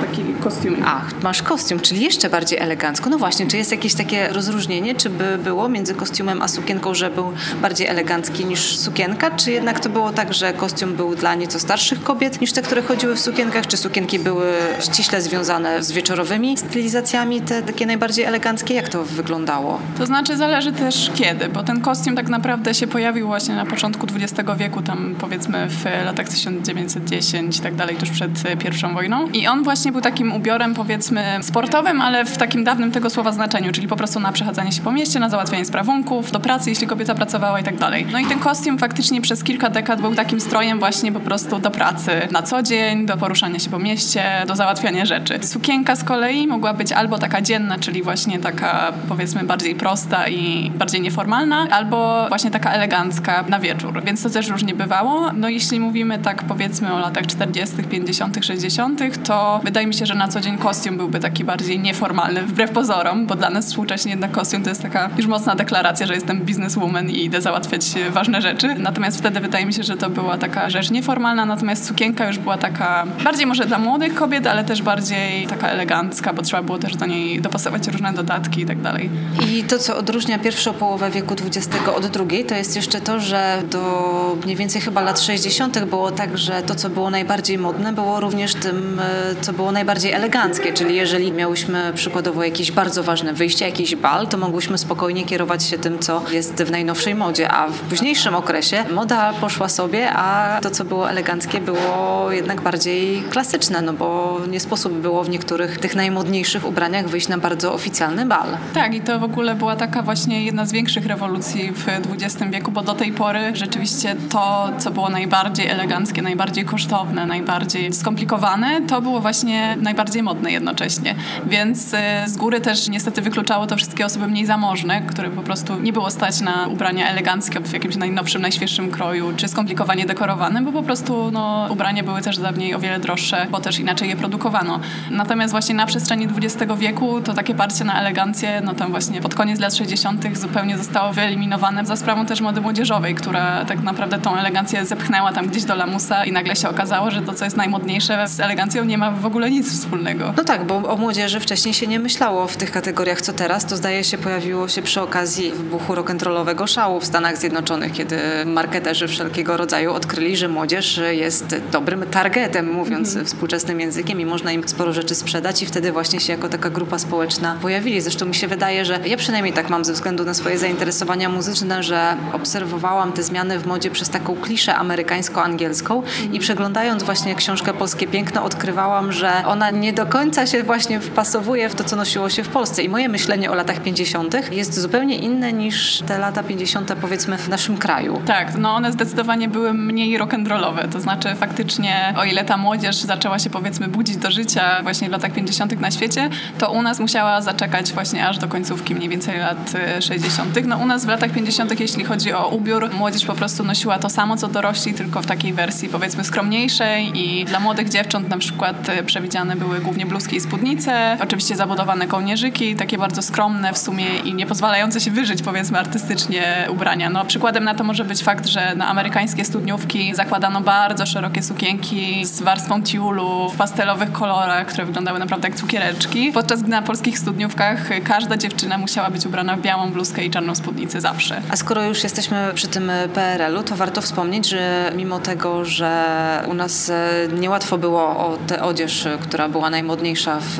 taki 0.00 0.24
kostium. 0.44 0.76
Ach, 0.84 1.22
masz 1.22 1.42
kostium, 1.42 1.80
czyli 1.80 2.00
jeszcze 2.00 2.30
bardziej 2.30 2.58
elegancko. 2.58 3.10
No 3.10 3.18
właśnie, 3.18 3.46
czy 3.46 3.56
jest 3.56 3.70
jakieś 3.70 3.94
takie 3.94 4.28
rozróżnienie, 4.28 4.94
czy 4.94 5.10
by 5.10 5.38
było 5.38 5.68
między 5.68 5.94
kostiumem 5.94 6.42
a 6.42 6.48
sukienką, 6.48 6.94
że 6.94 7.10
był 7.10 7.32
bardziej 7.62 7.86
elegancki 7.86 8.44
niż 8.44 8.78
sukienka, 8.78 9.30
czy 9.30 9.52
jednak 9.52 9.80
to 9.80 9.88
było 9.88 10.12
tak, 10.12 10.34
że 10.34 10.52
kostium 10.52 10.96
był 10.96 11.14
dla 11.14 11.34
nieco 11.34 11.60
starszych 11.60 12.02
kobiet 12.02 12.40
niż 12.40 12.52
te, 12.52 12.62
które 12.62 12.82
chodziły 12.82 13.16
w 13.16 13.20
sukienkach, 13.20 13.66
czy 13.66 13.76
sukienki 13.76 14.18
były 14.18 14.52
ściśle 14.80 15.22
związane 15.22 15.82
z 15.82 15.92
wieczorowymi 15.92 16.56
stylizacjami, 16.56 17.40
te 17.40 17.62
takie 17.62 17.86
najbardziej 17.86 18.24
eleganckie? 18.24 18.74
Jak 18.74 18.88
to 18.88 19.04
wyglądało? 19.04 19.80
To 19.98 20.06
znaczy 20.06 20.36
zależy 20.36 20.72
też 20.72 21.10
kiedy, 21.14 21.48
bo 21.48 21.62
ten 21.62 21.80
kostium 21.80 22.16
tak 22.16 22.28
naprawdę 22.28 22.74
się 22.74 22.86
pojawił 22.86 23.26
właśnie 23.26 23.54
na 23.54 23.66
początku 23.66 24.06
XX 24.14 24.50
wieku, 24.58 24.82
tam 24.82 25.14
powiedzmy 25.20 25.68
w 25.68 25.84
latach 26.04 26.28
1910 26.28 27.58
i 27.58 27.60
tak 27.60 27.74
dalej, 27.74 27.96
tuż 27.96 28.10
przed 28.10 28.30
pierwszą 28.58 28.94
wojną. 28.94 29.28
I 29.34 29.46
on 29.46 29.62
właśnie 29.62 29.92
był 29.92 30.00
takim 30.00 30.32
ubiorem 30.32 30.74
powiedzmy 30.74 31.38
sportowym, 31.42 32.00
ale 32.00 32.24
w 32.24 32.36
takim 32.36 32.64
dawnym 32.64 32.90
tego 32.90 33.10
słowa 33.10 33.32
znaczeniu, 33.32 33.72
czyli 33.72 33.88
po 33.88 33.96
prostu 33.96 34.20
na 34.20 34.32
przechadzanie 34.32 34.72
się 34.72 34.82
po 34.82 34.92
mieście, 34.92 35.20
na 35.20 35.28
załatwianie 35.28 35.64
sprawunków, 35.64 36.30
do 36.30 36.40
pracy, 36.40 36.70
jeśli 36.70 36.86
kobieta 36.86 37.14
pracowała 37.14 37.60
i 37.60 37.64
tak 37.64 37.76
dalej. 37.76 38.06
No 38.12 38.18
i 38.18 38.26
ten 38.26 38.38
kostium 38.38 38.78
faktycznie 38.78 39.20
przez 39.20 39.44
kilka 39.44 39.70
dekad 39.70 40.00
był 40.00 40.14
takim 40.14 40.40
strojem 40.40 40.78
właśnie 40.78 41.12
po 41.12 41.20
prostu 41.20 41.58
do 41.58 41.70
pracy 41.70 42.10
na 42.30 42.42
co 42.42 42.62
dzień, 42.62 43.06
do 43.06 43.16
poruszania 43.16 43.58
się 43.58 43.70
po 43.70 43.78
mieście, 43.78 44.24
do 44.46 44.56
załatwiania 44.56 45.04
rzeczy. 45.04 45.38
Sukienka 45.42 45.96
z 45.96 46.04
kolei 46.04 46.46
mogła 46.46 46.74
być 46.74 46.92
albo 46.92 47.18
taka 47.18 47.42
dzienna, 47.42 47.78
czyli 47.78 48.02
właśnie 48.02 48.38
taka 48.38 48.92
powiedzmy 49.08 49.44
bardziej 49.44 49.74
prosta 49.74 50.28
i 50.28 50.70
bardziej 50.70 51.00
nieformalna, 51.00 51.66
albo 51.70 52.26
właśnie 52.28 52.50
taka 52.50 52.70
elegancka 52.70 53.44
na 53.48 53.58
wieczór, 53.58 54.02
więc 54.04 54.22
to 54.22 54.30
też 54.30 54.48
różnie 54.48 54.74
bywało. 54.74 55.32
No 55.32 55.48
jeśli 55.48 55.80
mówimy 55.80 56.18
tak 56.18 56.42
powiedzmy 56.42 56.92
o 56.92 56.98
latach 56.98 57.26
40., 57.26 57.76
50., 57.76 58.44
60., 58.44 59.00
to 59.24 59.60
wydaje 59.64 59.86
mi 59.86 59.94
się, 59.94 60.06
że 60.06 60.14
na 60.14 60.28
co 60.28 60.40
dzień 60.40 60.58
kostium 60.58 60.96
byłby 60.96 61.20
taki 61.20 61.44
bardziej 61.44 61.78
nieformalny, 61.78 62.42
wbrew 62.42 62.70
pozorom, 62.70 63.26
bo 63.26 63.34
dla 63.34 63.50
nas 63.50 63.66
współcześnie 63.66 64.10
jednak 64.10 64.30
kostium 64.30 64.62
to 64.62 64.68
jest 64.68 64.82
taka 64.82 65.10
już 65.16 65.26
mocna 65.26 65.54
deklaracja, 65.54 66.06
że 66.06 66.14
jestem 66.14 66.40
bizneswoman 66.40 67.10
i 67.10 67.24
idę 67.24 67.40
załatwiać 67.40 67.84
ważne 68.10 68.42
rzeczy. 68.42 68.74
Natomiast 68.78 69.18
wtedy 69.18 69.40
wydaje 69.40 69.66
mi 69.66 69.72
się, 69.72 69.82
że 69.82 69.96
to 69.96 70.10
była 70.10 70.38
taka 70.38 70.70
rzecz 70.70 70.90
nieformalna, 70.90 71.44
natomiast 71.44 71.86
sukienka 71.86 72.26
już 72.26 72.38
była 72.38 72.58
taka 72.58 73.06
bardziej 73.24 73.46
może 73.46 73.66
dla 73.66 73.78
młodych 73.78 74.14
kobiet, 74.14 74.46
ale 74.46 74.64
też 74.64 74.82
bardziej 74.82 75.46
taka 75.46 75.68
elegancka, 75.68 76.32
bo 76.32 76.42
trzeba 76.42 76.62
było 76.62 76.78
też 76.78 76.96
do 76.96 77.06
niej 77.06 77.40
dopasować 77.40 77.88
różne 77.88 78.12
dodatki 78.12 78.60
i 78.60 78.66
tak 78.66 78.80
dalej. 78.80 79.10
I 79.48 79.64
to, 79.64 79.78
co 79.78 79.96
odróżnia 79.96 80.38
pierwszą 80.38 80.72
połowę 80.72 81.10
wieku 81.10 81.34
XX 81.46 81.68
od 81.96 82.06
drugiej, 82.06 82.44
to 82.44 82.54
jest 82.54 82.76
jeszcze 82.76 83.00
to, 83.00 83.20
że 83.20 83.62
do 83.70 84.36
mniej 84.44 84.56
więcej 84.56 84.82
chyba 84.82 85.00
lat 85.00 85.20
60. 85.20 85.84
było 85.84 86.10
tak, 86.10 86.38
że 86.38 86.62
to, 86.62 86.74
co 86.74 86.90
było 86.90 87.10
najbardziej 87.10 87.58
modne, 87.58 87.92
było 87.92 88.20
również 88.20 88.54
tym, 88.54 89.00
e, 89.00 89.13
co 89.40 89.52
było 89.52 89.72
najbardziej 89.72 90.12
eleganckie, 90.12 90.72
czyli 90.72 90.96
jeżeli 90.96 91.32
miałyśmy 91.32 91.92
przykładowo 91.94 92.44
jakieś 92.44 92.72
bardzo 92.72 93.02
ważne 93.02 93.32
wyjście, 93.32 93.66
jakiś 93.66 93.96
bal, 93.96 94.26
to 94.28 94.36
mogłyśmy 94.38 94.78
spokojnie 94.78 95.24
kierować 95.24 95.64
się 95.64 95.78
tym, 95.78 95.98
co 95.98 96.22
jest 96.30 96.62
w 96.62 96.70
najnowszej 96.70 97.14
modzie, 97.14 97.50
a 97.52 97.68
w 97.68 97.80
późniejszym 97.80 98.34
okresie 98.34 98.84
moda 98.90 99.32
poszła 99.32 99.68
sobie, 99.68 100.12
a 100.12 100.58
to, 100.62 100.70
co 100.70 100.84
było 100.84 101.10
eleganckie, 101.10 101.60
było 101.60 102.32
jednak 102.32 102.60
bardziej 102.60 103.22
klasyczne, 103.30 103.82
no 103.82 103.92
bo 103.92 104.40
nie 104.48 104.60
sposób 104.60 104.92
było 104.92 105.24
w 105.24 105.28
niektórych 105.28 105.78
tych 105.78 105.94
najmodniejszych 105.94 106.66
ubraniach 106.66 107.08
wyjść 107.08 107.28
na 107.28 107.38
bardzo 107.38 107.74
oficjalny 107.74 108.26
bal. 108.26 108.46
Tak, 108.74 108.94
i 108.94 109.00
to 109.00 109.18
w 109.18 109.24
ogóle 109.24 109.54
była 109.54 109.76
taka 109.76 110.02
właśnie 110.02 110.44
jedna 110.44 110.66
z 110.66 110.72
większych 110.72 111.06
rewolucji 111.06 111.72
w 111.72 111.86
XX 111.88 112.50
wieku, 112.50 112.70
bo 112.70 112.82
do 112.82 112.94
tej 112.94 113.12
pory 113.12 113.40
rzeczywiście 113.52 114.16
to, 114.30 114.70
co 114.78 114.90
było 114.90 115.08
najbardziej 115.08 115.66
eleganckie, 115.66 116.22
najbardziej 116.22 116.64
kosztowne, 116.64 117.26
najbardziej 117.26 117.92
skomplikowane, 117.92 118.80
to 118.88 119.02
było 119.04 119.20
właśnie 119.20 119.76
najbardziej 119.80 120.22
modne 120.22 120.52
jednocześnie. 120.52 121.14
Więc 121.46 121.94
e, 121.94 122.24
z 122.26 122.36
góry 122.36 122.60
też 122.60 122.88
niestety 122.88 123.22
wykluczało 123.22 123.66
to 123.66 123.76
wszystkie 123.76 124.06
osoby 124.06 124.28
mniej 124.28 124.46
zamożne, 124.46 125.02
które 125.02 125.30
po 125.30 125.42
prostu 125.42 125.80
nie 125.80 125.92
było 125.92 126.10
stać 126.10 126.40
na 126.40 126.66
ubrania 126.66 127.08
eleganckie 127.08 127.60
w 127.60 127.72
jakimś 127.72 127.96
najnowszym, 127.96 128.42
najświeższym 128.42 128.90
kroju, 128.90 129.32
czy 129.36 129.48
skomplikowanie 129.48 130.06
dekorowane, 130.06 130.62
bo 130.62 130.72
po 130.72 130.82
prostu 130.82 131.30
no, 131.30 131.66
ubrania 131.70 132.02
były 132.02 132.22
też 132.22 132.38
dawniej 132.38 132.74
o 132.74 132.78
wiele 132.78 133.00
droższe, 133.00 133.46
bo 133.50 133.60
też 133.60 133.78
inaczej 133.78 134.08
je 134.08 134.16
produkowano. 134.16 134.80
Natomiast 135.10 135.50
właśnie 135.50 135.74
na 135.74 135.86
przestrzeni 135.86 136.28
XX 136.36 136.72
wieku 136.78 137.20
to 137.20 137.34
takie 137.34 137.54
parcie 137.54 137.84
na 137.84 138.00
elegancję, 138.00 138.62
no 138.64 138.74
tam 138.74 138.90
właśnie 138.90 139.20
pod 139.20 139.34
koniec 139.34 139.60
lat 139.60 139.74
60. 139.74 140.38
zupełnie 140.38 140.78
zostało 140.78 141.12
wyeliminowane 141.12 141.86
za 141.86 141.96
sprawą 141.96 142.26
też 142.26 142.40
mody 142.40 142.60
młodzieżowej, 142.60 143.14
która 143.14 143.64
tak 143.64 143.82
naprawdę 143.82 144.18
tą 144.18 144.36
elegancję 144.36 144.86
zepchnęła 144.86 145.32
tam 145.32 145.46
gdzieś 145.46 145.64
do 145.64 145.74
lamusa 145.74 146.24
i 146.24 146.32
nagle 146.32 146.56
się 146.56 146.68
okazało, 146.68 147.10
że 147.10 147.22
to, 147.22 147.34
co 147.34 147.44
jest 147.44 147.56
najmodniejsze 147.56 148.28
z 148.28 148.40
elegancją 148.40 148.84
nie 148.84 148.93
ma 148.98 149.10
w 149.10 149.26
ogóle 149.26 149.50
nic 149.50 149.72
wspólnego. 149.72 150.34
No 150.36 150.44
tak, 150.44 150.66
bo 150.66 150.76
o 150.76 150.96
młodzieży 150.96 151.40
wcześniej 151.40 151.74
się 151.74 151.86
nie 151.86 152.00
myślało 152.00 152.46
w 152.46 152.56
tych 152.56 152.70
kategoriach, 152.70 153.20
co 153.20 153.32
teraz. 153.32 153.66
To 153.66 153.76
zdaje 153.76 154.04
się 154.04 154.18
pojawiło 154.18 154.68
się 154.68 154.82
przy 154.82 155.00
okazji 155.00 155.50
wybuchu 155.50 155.94
rock'n'rollowego 155.94 156.66
szału 156.66 157.00
w 157.00 157.04
Stanach 157.04 157.36
Zjednoczonych, 157.36 157.92
kiedy 157.92 158.16
marketerzy 158.46 159.08
wszelkiego 159.08 159.56
rodzaju 159.56 159.92
odkryli, 159.92 160.36
że 160.36 160.48
młodzież 160.48 161.00
jest 161.10 161.56
dobrym 161.72 162.06
targetem, 162.10 162.72
mówiąc 162.72 163.14
mm. 163.14 163.26
współczesnym 163.26 163.80
językiem 163.80 164.20
i 164.20 164.26
można 164.26 164.52
im 164.52 164.68
sporo 164.68 164.92
rzeczy 164.92 165.14
sprzedać 165.14 165.62
i 165.62 165.66
wtedy 165.66 165.92
właśnie 165.92 166.20
się 166.20 166.32
jako 166.32 166.48
taka 166.48 166.70
grupa 166.70 166.98
społeczna 166.98 167.56
pojawili. 167.62 168.00
Zresztą 168.00 168.26
mi 168.26 168.34
się 168.34 168.48
wydaje, 168.48 168.84
że 168.84 169.00
ja 169.06 169.16
przynajmniej 169.16 169.52
tak 169.54 169.70
mam 169.70 169.84
ze 169.84 169.92
względu 169.92 170.24
na 170.24 170.34
swoje 170.34 170.58
zainteresowania 170.58 171.28
muzyczne, 171.28 171.82
że 171.82 172.16
obserwowałam 172.32 173.12
te 173.12 173.22
zmiany 173.22 173.58
w 173.58 173.66
modzie 173.66 173.90
przez 173.90 174.08
taką 174.08 174.36
kliszę 174.36 174.74
amerykańsko-angielską 174.74 176.02
i 176.32 176.38
przeglądając 176.38 177.02
właśnie 177.02 177.34
książkę 177.34 177.74
Polskie 177.74 178.06
Piękno 178.06 178.44
odkrywałam, 178.44 178.83
że 179.12 179.42
ona 179.46 179.70
nie 179.70 179.92
do 179.92 180.06
końca 180.06 180.46
się 180.46 180.62
właśnie 180.62 181.00
wpasowuje 181.00 181.68
w 181.68 181.74
to, 181.74 181.84
co 181.84 181.96
nosiło 181.96 182.30
się 182.30 182.42
w 182.42 182.48
Polsce. 182.48 182.82
I 182.82 182.88
moje 182.88 183.08
myślenie 183.08 183.50
o 183.50 183.54
latach 183.54 183.80
50. 183.80 184.52
jest 184.52 184.80
zupełnie 184.80 185.16
inne 185.16 185.52
niż 185.52 186.02
te 186.06 186.18
lata 186.18 186.42
50. 186.42 186.94
powiedzmy 187.00 187.38
w 187.38 187.48
naszym 187.48 187.78
kraju. 187.78 188.22
Tak, 188.26 188.54
no 188.58 188.74
one 188.74 188.92
zdecydowanie 188.92 189.48
były 189.48 189.74
mniej 189.74 190.18
rock'n'rollowe. 190.18 190.88
To 190.92 191.00
znaczy 191.00 191.34
faktycznie 191.34 192.14
o 192.16 192.24
ile 192.24 192.44
ta 192.44 192.56
młodzież 192.56 192.96
zaczęła 192.96 193.38
się 193.38 193.50
powiedzmy 193.50 193.88
budzić 193.88 194.16
do 194.16 194.30
życia 194.30 194.82
właśnie 194.82 195.08
w 195.08 195.12
latach 195.12 195.32
50. 195.32 195.80
na 195.80 195.90
świecie, 195.90 196.30
to 196.58 196.72
u 196.72 196.82
nas 196.82 197.00
musiała 197.00 197.40
zaczekać 197.40 197.92
właśnie 197.92 198.28
aż 198.28 198.38
do 198.38 198.48
końcówki 198.48 198.94
mniej 198.94 199.08
więcej 199.08 199.38
lat 199.38 199.72
60. 200.00 200.66
No 200.66 200.76
u 200.76 200.86
nas 200.86 201.04
w 201.04 201.08
latach 201.08 201.30
50. 201.30 201.80
jeśli 201.80 202.04
chodzi 202.04 202.32
o 202.32 202.48
ubiór, 202.48 202.90
młodzież 202.94 203.24
po 203.24 203.34
prostu 203.34 203.64
nosiła 203.64 203.98
to 203.98 204.10
samo 204.10 204.36
co 204.36 204.48
dorośli, 204.48 204.94
tylko 204.94 205.22
w 205.22 205.26
takiej 205.26 205.52
wersji 205.52 205.88
powiedzmy 205.88 206.24
skromniejszej 206.24 207.18
i 207.18 207.44
dla 207.44 207.60
młodych 207.60 207.88
dziewcząt 207.88 208.28
na 208.28 208.38
przykład 208.38 208.73
e, 208.88 209.02
przewidziane 209.02 209.56
były 209.56 209.80
głównie 209.80 210.06
bluzki 210.06 210.36
i 210.36 210.40
spódnice, 210.40 211.16
oczywiście 211.22 211.56
zabudowane 211.56 212.06
kołnierzyki, 212.06 212.76
takie 212.76 212.98
bardzo 212.98 213.22
skromne 213.22 213.72
w 213.72 213.78
sumie 213.78 214.06
i 214.24 214.34
nie 214.34 214.46
pozwalające 214.46 215.00
się 215.00 215.10
wyżyć 215.10 215.42
powiedzmy 215.42 215.78
artystycznie 215.78 216.66
ubrania. 216.68 217.10
No 217.10 217.24
przykładem 217.24 217.64
na 217.64 217.74
to 217.74 217.84
może 217.84 218.04
być 218.04 218.22
fakt, 218.22 218.46
że 218.46 218.74
na 218.74 218.88
amerykańskie 218.88 219.44
studniówki 219.44 220.14
zakładano 220.14 220.60
bardzo 220.60 221.06
szerokie 221.06 221.42
sukienki 221.42 222.24
z 222.26 222.42
warstwą 222.42 222.82
tiulu 222.82 223.48
w 223.48 223.56
pastelowych 223.56 224.12
kolorach, 224.12 224.66
które 224.66 224.84
wyglądały 224.84 225.18
naprawdę 225.18 225.48
jak 225.48 225.56
cukiereczki, 225.56 226.32
podczas 226.32 226.62
gdy 226.62 226.70
na 226.70 226.82
polskich 226.82 227.18
studniówkach 227.18 227.88
każda 228.04 228.36
dziewczyna 228.36 228.78
musiała 228.78 229.10
być 229.10 229.26
ubrana 229.26 229.56
w 229.56 229.60
białą 229.60 229.90
bluzkę 229.90 230.24
i 230.24 230.30
czarną 230.30 230.54
spódnicę 230.54 231.00
zawsze. 231.00 231.40
A 231.50 231.56
skoro 231.56 231.82
już 231.82 232.02
jesteśmy 232.02 232.50
przy 232.54 232.68
tym 232.68 232.90
PRL-u, 233.14 233.62
to 233.62 233.76
warto 233.76 234.02
wspomnieć, 234.02 234.48
że 234.48 234.92
mimo 234.96 235.18
tego, 235.18 235.64
że 235.64 236.44
u 236.48 236.54
nas 236.54 236.90
e, 236.90 237.28
niełatwo 237.40 237.78
było 237.78 238.02
o 238.02 238.38
tę 238.54 238.62
odzież, 238.62 239.08
która 239.20 239.48
była 239.48 239.70
najmodniejsza 239.70 240.38
w 240.40 240.58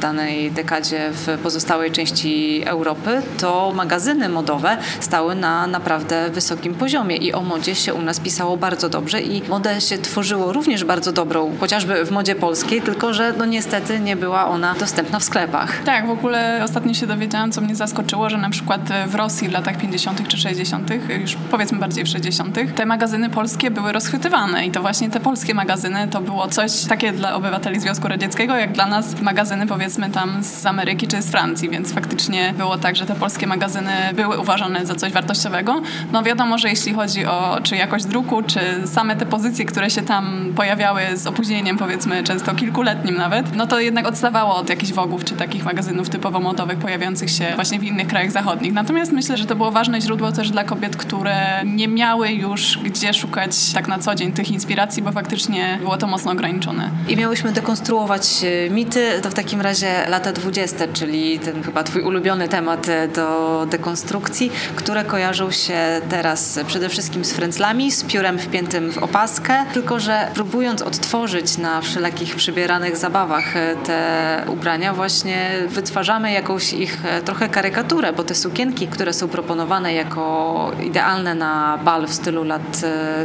danej 0.00 0.50
dekadzie 0.50 1.10
w 1.12 1.38
pozostałej 1.42 1.92
części 1.92 2.62
Europy, 2.66 3.22
to 3.38 3.72
magazyny 3.74 4.28
modowe 4.28 4.76
stały 5.00 5.34
na 5.34 5.66
naprawdę 5.66 6.30
wysokim 6.30 6.74
poziomie 6.74 7.16
i 7.16 7.32
o 7.32 7.40
modzie 7.40 7.74
się 7.74 7.94
u 7.94 8.02
nas 8.02 8.20
pisało 8.20 8.56
bardzo 8.56 8.88
dobrze 8.88 9.20
i 9.20 9.48
modę 9.48 9.80
się 9.80 9.98
tworzyło 9.98 10.52
również 10.52 10.84
bardzo 10.84 11.12
dobrą, 11.12 11.52
chociażby 11.60 12.04
w 12.04 12.10
modzie 12.10 12.34
polskiej, 12.34 12.82
tylko 12.82 13.14
że 13.14 13.32
no 13.38 13.44
niestety 13.44 14.00
nie 14.00 14.16
była 14.16 14.46
ona 14.46 14.74
dostępna 14.74 15.18
w 15.18 15.24
sklepach. 15.24 15.82
Tak, 15.84 16.06
w 16.06 16.10
ogóle 16.10 16.60
ostatnio 16.64 16.94
się 16.94 17.06
dowiedziałam, 17.06 17.52
co 17.52 17.60
mnie 17.60 17.76
zaskoczyło, 17.76 18.30
że 18.30 18.36
na 18.36 18.50
przykład 18.50 18.80
w 19.06 19.14
Rosji 19.14 19.48
w 19.48 19.52
latach 19.52 19.76
50. 19.76 20.28
czy 20.28 20.36
60., 20.36 20.90
już 21.20 21.36
powiedzmy 21.50 21.78
bardziej 21.78 22.04
w 22.04 22.08
60., 22.08 22.58
te 22.74 22.86
magazyny 22.86 23.30
polskie 23.30 23.70
były 23.70 23.92
rozchwytywane 23.92 24.66
i 24.66 24.70
to 24.70 24.80
właśnie 24.80 25.10
te 25.10 25.20
polskie 25.20 25.54
magazyny 25.54 26.08
to 26.10 26.20
było 26.20 26.48
coś 26.48 26.84
takie 26.84 27.12
dla 27.18 27.34
obywateli 27.34 27.80
Związku 27.80 28.08
Radzieckiego, 28.08 28.56
jak 28.56 28.72
dla 28.72 28.86
nas 28.86 29.20
magazyny 29.20 29.66
powiedzmy 29.66 30.10
tam 30.10 30.44
z 30.44 30.66
Ameryki 30.66 31.06
czy 31.06 31.22
z 31.22 31.30
Francji, 31.30 31.70
więc 31.70 31.92
faktycznie 31.92 32.54
było 32.58 32.78
tak, 32.78 32.96
że 32.96 33.06
te 33.06 33.14
polskie 33.14 33.46
magazyny 33.46 33.92
były 34.14 34.38
uważane 34.38 34.86
za 34.86 34.94
coś 34.94 35.12
wartościowego. 35.12 35.82
No 36.12 36.22
wiadomo, 36.22 36.58
że 36.58 36.68
jeśli 36.68 36.94
chodzi 36.94 37.26
o 37.26 37.58
czy 37.62 37.76
jakość 37.76 38.04
druku, 38.04 38.42
czy 38.42 38.60
same 38.86 39.16
te 39.16 39.26
pozycje, 39.26 39.64
które 39.64 39.90
się 39.90 40.02
tam 40.02 40.52
pojawiały 40.56 41.02
z 41.14 41.26
opóźnieniem 41.26 41.78
powiedzmy 41.78 42.22
często 42.22 42.54
kilkuletnim 42.54 43.16
nawet, 43.16 43.56
no 43.56 43.66
to 43.66 43.80
jednak 43.80 44.06
odstawało 44.06 44.56
od 44.56 44.68
jakichś 44.68 44.92
wogów 44.92 45.24
czy 45.24 45.34
takich 45.34 45.64
magazynów 45.64 46.08
typowo 46.08 46.40
modowych 46.40 46.78
pojawiających 46.78 47.30
się 47.30 47.52
właśnie 47.54 47.78
w 47.78 47.84
innych 47.84 48.08
krajach 48.08 48.30
zachodnich. 48.30 48.72
Natomiast 48.72 49.12
myślę, 49.12 49.36
że 49.36 49.46
to 49.46 49.56
było 49.56 49.70
ważne 49.70 50.00
źródło 50.00 50.32
też 50.32 50.50
dla 50.50 50.64
kobiet, 50.64 50.96
które 50.96 51.36
nie 51.64 51.88
miały 51.88 52.32
już 52.32 52.78
gdzie 52.78 53.14
szukać 53.14 53.72
tak 53.72 53.88
na 53.88 53.98
co 53.98 54.14
dzień 54.14 54.32
tych 54.32 54.50
inspiracji, 54.50 55.02
bo 55.02 55.12
faktycznie 55.12 55.78
było 55.80 55.96
to 55.96 56.06
mocno 56.06 56.32
ograniczone. 56.32 56.90
I 57.08 57.16
miałyśmy 57.16 57.52
dekonstruować 57.52 58.44
e, 58.44 58.70
mity, 58.70 59.20
to 59.22 59.30
w 59.30 59.34
takim 59.34 59.60
razie 59.60 60.08
lata 60.08 60.32
20, 60.32 60.88
czyli 60.92 61.38
ten 61.38 61.62
chyba 61.62 61.84
twój 61.84 62.02
ulubiony 62.02 62.48
temat 62.48 62.88
e, 62.88 63.08
do 63.08 63.66
dekonstrukcji, 63.70 64.50
które 64.76 65.04
kojarzą 65.04 65.50
się 65.50 65.78
teraz 66.08 66.58
przede 66.66 66.88
wszystkim 66.88 67.24
z 67.24 67.32
frędzlami, 67.32 67.92
z 67.92 68.04
piórem 68.04 68.38
wpiętym 68.38 68.92
w 68.92 68.98
opaskę, 68.98 69.64
tylko 69.72 70.00
że 70.00 70.30
próbując 70.34 70.82
odtworzyć 70.82 71.58
na 71.58 71.80
wszelakich 71.80 72.36
przybieranych 72.36 72.96
zabawach 72.96 73.56
e, 73.56 73.76
te 73.76 74.44
ubrania, 74.48 74.94
właśnie 74.94 75.50
wytwarzamy 75.68 76.32
jakąś 76.32 76.72
ich 76.72 76.98
trochę 77.24 77.48
karykaturę, 77.48 78.12
bo 78.12 78.24
te 78.24 78.34
sukienki, 78.34 78.88
które 78.88 79.12
są 79.12 79.28
proponowane 79.28 79.94
jako 79.94 80.72
idealne 80.86 81.34
na 81.34 81.78
bal 81.84 82.06
w 82.06 82.14
stylu 82.14 82.44
lat 82.44 82.80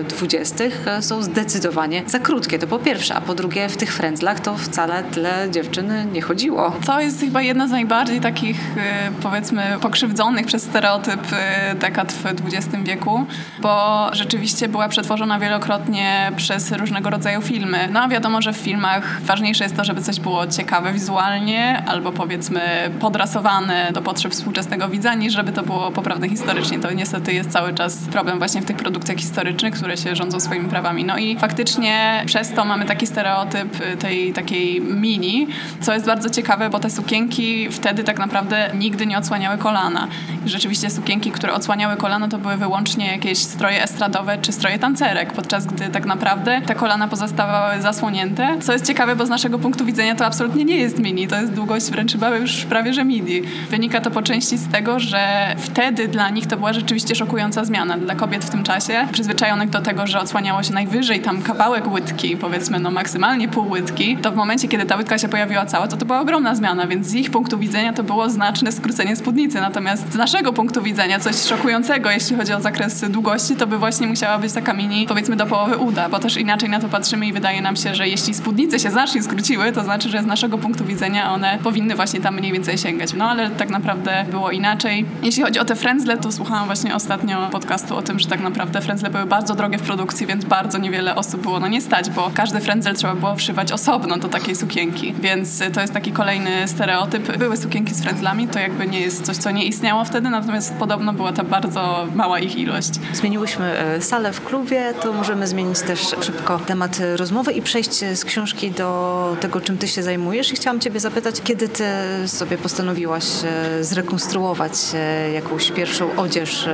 dwudziestych 0.10 0.86
są 1.02 1.24
zdecydowanie 1.24 2.04
za 2.08 2.19
krótkie, 2.19 2.60
to 2.60 2.67
po 2.67 2.80
pierwsze, 2.80 3.15
a 3.15 3.22
po 3.22 3.36
drugie 3.36 3.69
w 3.73 3.77
tych 3.77 3.93
frędzlach 3.93 4.39
to 4.39 4.57
wcale 4.57 5.03
tyle 5.03 5.47
dziewczyn 5.51 6.12
nie 6.12 6.21
chodziło. 6.21 6.71
To 6.86 7.01
jest 7.01 7.19
chyba 7.19 7.41
jedna 7.41 7.67
z 7.67 7.71
najbardziej 7.71 8.19
takich, 8.19 8.77
e, 8.77 9.12
powiedzmy, 9.23 9.63
pokrzywdzonych 9.81 10.45
przez 10.45 10.63
stereotyp 10.63 11.21
e, 11.33 11.75
dekad 11.75 12.13
w 12.13 12.25
XX 12.25 12.67
wieku, 12.83 13.25
bo 13.59 14.09
rzeczywiście 14.12 14.69
była 14.69 14.89
przetworzona 14.89 15.39
wielokrotnie 15.39 16.31
przez 16.36 16.71
różnego 16.71 17.09
rodzaju 17.09 17.41
filmy. 17.41 17.89
No 17.91 18.01
a 18.01 18.07
wiadomo, 18.07 18.41
że 18.41 18.53
w 18.53 18.57
filmach 18.57 19.21
ważniejsze 19.21 19.63
jest 19.63 19.75
to, 19.75 19.83
żeby 19.83 20.01
coś 20.01 20.19
było 20.19 20.47
ciekawe 20.47 20.93
wizualnie 20.93 21.83
albo 21.88 22.12
powiedzmy 22.12 22.62
podrasowane 22.99 23.91
do 23.93 24.01
potrzeb 24.01 24.31
współczesnego 24.31 24.89
widza, 24.89 25.13
niż 25.13 25.33
żeby 25.33 25.51
to 25.51 25.63
było 25.63 25.91
poprawne 25.91 26.29
historycznie. 26.29 26.79
To 26.79 26.91
niestety 26.91 27.33
jest 27.33 27.51
cały 27.51 27.73
czas 27.73 27.97
problem 28.12 28.38
właśnie 28.38 28.62
w 28.62 28.65
tych 28.65 28.77
produkcjach 28.77 29.17
historycznych, 29.17 29.73
które 29.73 29.97
się 29.97 30.15
rządzą 30.15 30.39
swoimi 30.39 30.69
prawami. 30.69 31.05
No 31.05 31.17
i 31.17 31.38
faktycznie 31.38 32.23
przez 32.25 32.53
to 32.53 32.65
mamy 32.65 32.86
taki 32.86 33.07
stereotyp 33.07 33.62
tej 33.99 34.34
takiej 34.34 34.82
mini, 34.82 35.47
co 35.82 35.93
jest 35.93 36.06
bardzo 36.06 36.30
ciekawe, 36.30 36.69
bo 36.69 36.80
te 36.80 36.89
sukienki 36.89 37.69
wtedy 37.71 38.04
tak 38.04 38.19
naprawdę 38.19 38.71
nigdy 38.73 39.06
nie 39.06 39.17
odsłaniały 39.17 39.58
kolana. 39.58 40.08
I 40.45 40.49
rzeczywiście 40.49 40.89
sukienki, 40.89 41.32
które 41.32 41.54
odsłaniały 41.54 41.97
kolano, 41.97 42.28
to 42.28 42.38
były 42.38 42.58
wyłącznie 42.58 43.12
jakieś 43.12 43.38
stroje 43.38 43.84
estradowe 43.84 44.38
czy 44.38 44.52
stroje 44.52 44.80
tancerek, 44.80 45.34
podczas 45.34 45.65
gdy 45.65 45.89
tak 45.89 46.06
naprawdę 46.06 46.62
te 46.62 46.76
kolana 46.76 47.08
pozostawały 47.08 47.82
zasłonięte. 47.82 48.58
Co 48.62 48.73
jest 48.73 48.88
ciekawe, 48.88 49.15
bo 49.15 49.26
z 49.26 49.30
naszego 49.30 49.60
punktu 49.60 49.86
widzenia 49.86 50.15
to 50.15 50.26
absolutnie 50.26 50.65
nie 50.65 50.78
jest 50.78 50.99
mini, 50.99 51.28
to 51.28 51.36
jest 51.36 51.54
długość 51.54 51.91
wręcz 51.91 52.12
chyba 52.12 52.30
już 52.38 52.65
prawie 52.65 52.93
że 52.93 53.06
midi. 53.06 53.41
Wynika 53.69 54.02
to 54.02 54.12
po 54.12 54.21
części 54.21 54.58
z 54.58 54.71
tego, 54.71 54.99
że 54.99 55.56
wtedy 55.58 56.08
dla 56.08 56.30
nich 56.30 56.47
to 56.47 56.58
była 56.58 56.73
rzeczywiście 56.73 57.15
szokująca 57.15 57.65
zmiana. 57.65 57.97
Dla 57.97 58.15
kobiet 58.15 58.45
w 58.45 58.49
tym 58.49 58.63
czasie, 58.63 59.08
przyzwyczajonych 59.12 59.69
do 59.69 59.82
tego, 59.82 60.08
że 60.08 60.19
odsłaniało 60.19 60.63
się 60.63 60.73
najwyżej 60.73 61.19
tam 61.19 61.41
kawałek 61.41 61.91
łydki, 61.91 62.38
powiedzmy 62.38 62.80
no 62.80 62.91
maksymalnie 62.91 63.47
pół 63.53 63.69
łydki, 63.69 64.17
to 64.17 64.31
w 64.31 64.35
momencie, 64.35 64.67
kiedy 64.67 64.85
ta 64.85 64.95
łydka 64.95 65.17
się 65.17 65.29
pojawiła 65.29 65.65
cała, 65.65 65.87
to 65.87 65.97
to 65.97 66.05
była 66.05 66.19
ogromna 66.19 66.55
zmiana, 66.55 66.87
więc 66.87 67.07
z 67.07 67.13
ich 67.13 67.31
punktu 67.31 67.57
widzenia 67.57 67.93
to 67.93 68.03
było 68.03 68.29
znaczne 68.29 68.71
skrócenie 68.71 69.15
spódnicy. 69.15 69.61
Natomiast 69.61 70.13
z 70.13 70.15
naszego 70.15 70.53
punktu 70.53 70.81
widzenia 70.81 71.19
coś 71.19 71.35
szokującego, 71.35 72.11
jeśli 72.11 72.35
chodzi 72.35 72.53
o 72.53 72.61
zakres 72.61 73.01
długości, 73.09 73.55
to 73.55 73.67
by 73.67 73.77
właśnie 73.77 74.07
musiała 74.07 74.37
być 74.37 74.53
taka 74.53 74.73
mini, 74.73 75.05
powiedzmy 75.07 75.35
do 75.35 75.45
połowy 75.45 75.77
uda, 75.77 76.09
bo 76.09 76.19
też 76.19 76.37
inaczej 76.37 76.69
na 76.69 76.79
to 76.79 76.89
patrzymy 76.89 77.27
i 77.27 77.33
wydaje 77.33 77.61
nam 77.61 77.75
się, 77.75 77.95
że 77.95 78.07
jeśli 78.07 78.33
spódnice 78.33 78.79
się 78.79 78.91
znacznie 78.91 79.23
skróciły, 79.23 79.71
to 79.71 79.83
znaczy, 79.83 80.09
że 80.09 80.23
z 80.23 80.25
naszego 80.25 80.57
punktu 80.57 80.85
widzenia 80.85 81.31
one 81.31 81.57
powinny 81.63 81.95
właśnie 81.95 82.21
tam 82.21 82.35
mniej 82.35 82.51
więcej 82.51 82.77
sięgać. 82.77 83.13
No 83.13 83.29
ale 83.29 83.49
tak 83.49 83.69
naprawdę 83.69 84.25
było 84.31 84.51
inaczej. 84.51 85.05
Jeśli 85.23 85.43
chodzi 85.43 85.59
o 85.59 85.65
te 85.65 85.75
frędzle, 85.75 86.17
to 86.17 86.31
słuchałam 86.31 86.65
właśnie 86.65 86.95
ostatnio 86.95 87.49
podcastu 87.51 87.95
o 87.95 88.01
tym, 88.01 88.19
że 88.19 88.27
tak 88.27 88.41
naprawdę 88.41 88.81
frędzle 88.81 89.09
były 89.09 89.25
bardzo 89.25 89.55
drogie 89.55 89.77
w 89.77 89.81
produkcji, 89.81 90.27
więc 90.27 90.45
bardzo 90.45 90.77
niewiele 90.77 91.15
osób 91.15 91.41
było 91.41 91.59
na 91.59 91.67
nie 91.67 91.81
stać, 91.81 92.09
bo 92.09 92.31
każdy 92.33 92.59
frędzel 92.59 92.95
trzeba 92.95 93.15
było 93.15 93.35
wszywać 93.43 93.71
osobno 93.71 94.17
do 94.17 94.27
takiej 94.27 94.56
sukienki. 94.56 95.13
Więc 95.13 95.63
to 95.73 95.82
jest 95.82 95.93
taki 95.93 96.12
kolejny 96.12 96.67
stereotyp. 96.67 97.38
Były 97.38 97.58
sukienki 97.58 97.93
z 97.95 98.03
frędzlami, 98.03 98.47
to 98.47 98.60
jakby 98.60 98.88
nie 98.88 98.99
jest 98.99 99.25
coś, 99.25 99.38
co 99.38 99.51
nie 99.51 99.65
istniało 99.65 100.06
wtedy, 100.06 100.29
natomiast 100.29 100.73
podobno 100.73 101.13
była 101.13 101.34
ta 101.34 101.43
bardzo 101.43 102.08
mała 102.15 102.39
ich 102.39 102.56
ilość. 102.58 102.91
Zmieniłyśmy 103.13 103.65
e, 103.79 104.01
salę 104.01 104.34
w 104.34 104.43
klubie, 104.45 104.93
to 105.01 105.13
możemy 105.13 105.47
zmienić 105.47 105.79
też 105.79 106.15
szybko 106.21 106.60
temat 106.60 106.99
rozmowy 107.15 107.51
i 107.51 107.62
przejść 107.62 107.99
z 108.13 108.25
książki 108.25 108.71
do 108.71 109.38
tego, 109.39 109.62
czym 109.62 109.77
ty 109.77 109.88
się 109.88 110.03
zajmujesz. 110.03 110.53
I 110.53 110.56
chciałam 110.56 110.79
ciebie 110.79 110.99
zapytać, 110.99 111.41
kiedy 111.41 111.69
ty 111.69 111.86
sobie 112.25 112.58
postanowiłaś 112.58 113.25
e, 113.43 113.84
zrekonstruować 113.84 114.73
e, 114.93 115.32
jakąś 115.32 115.71
pierwszą 115.71 116.15
odzież 116.15 116.69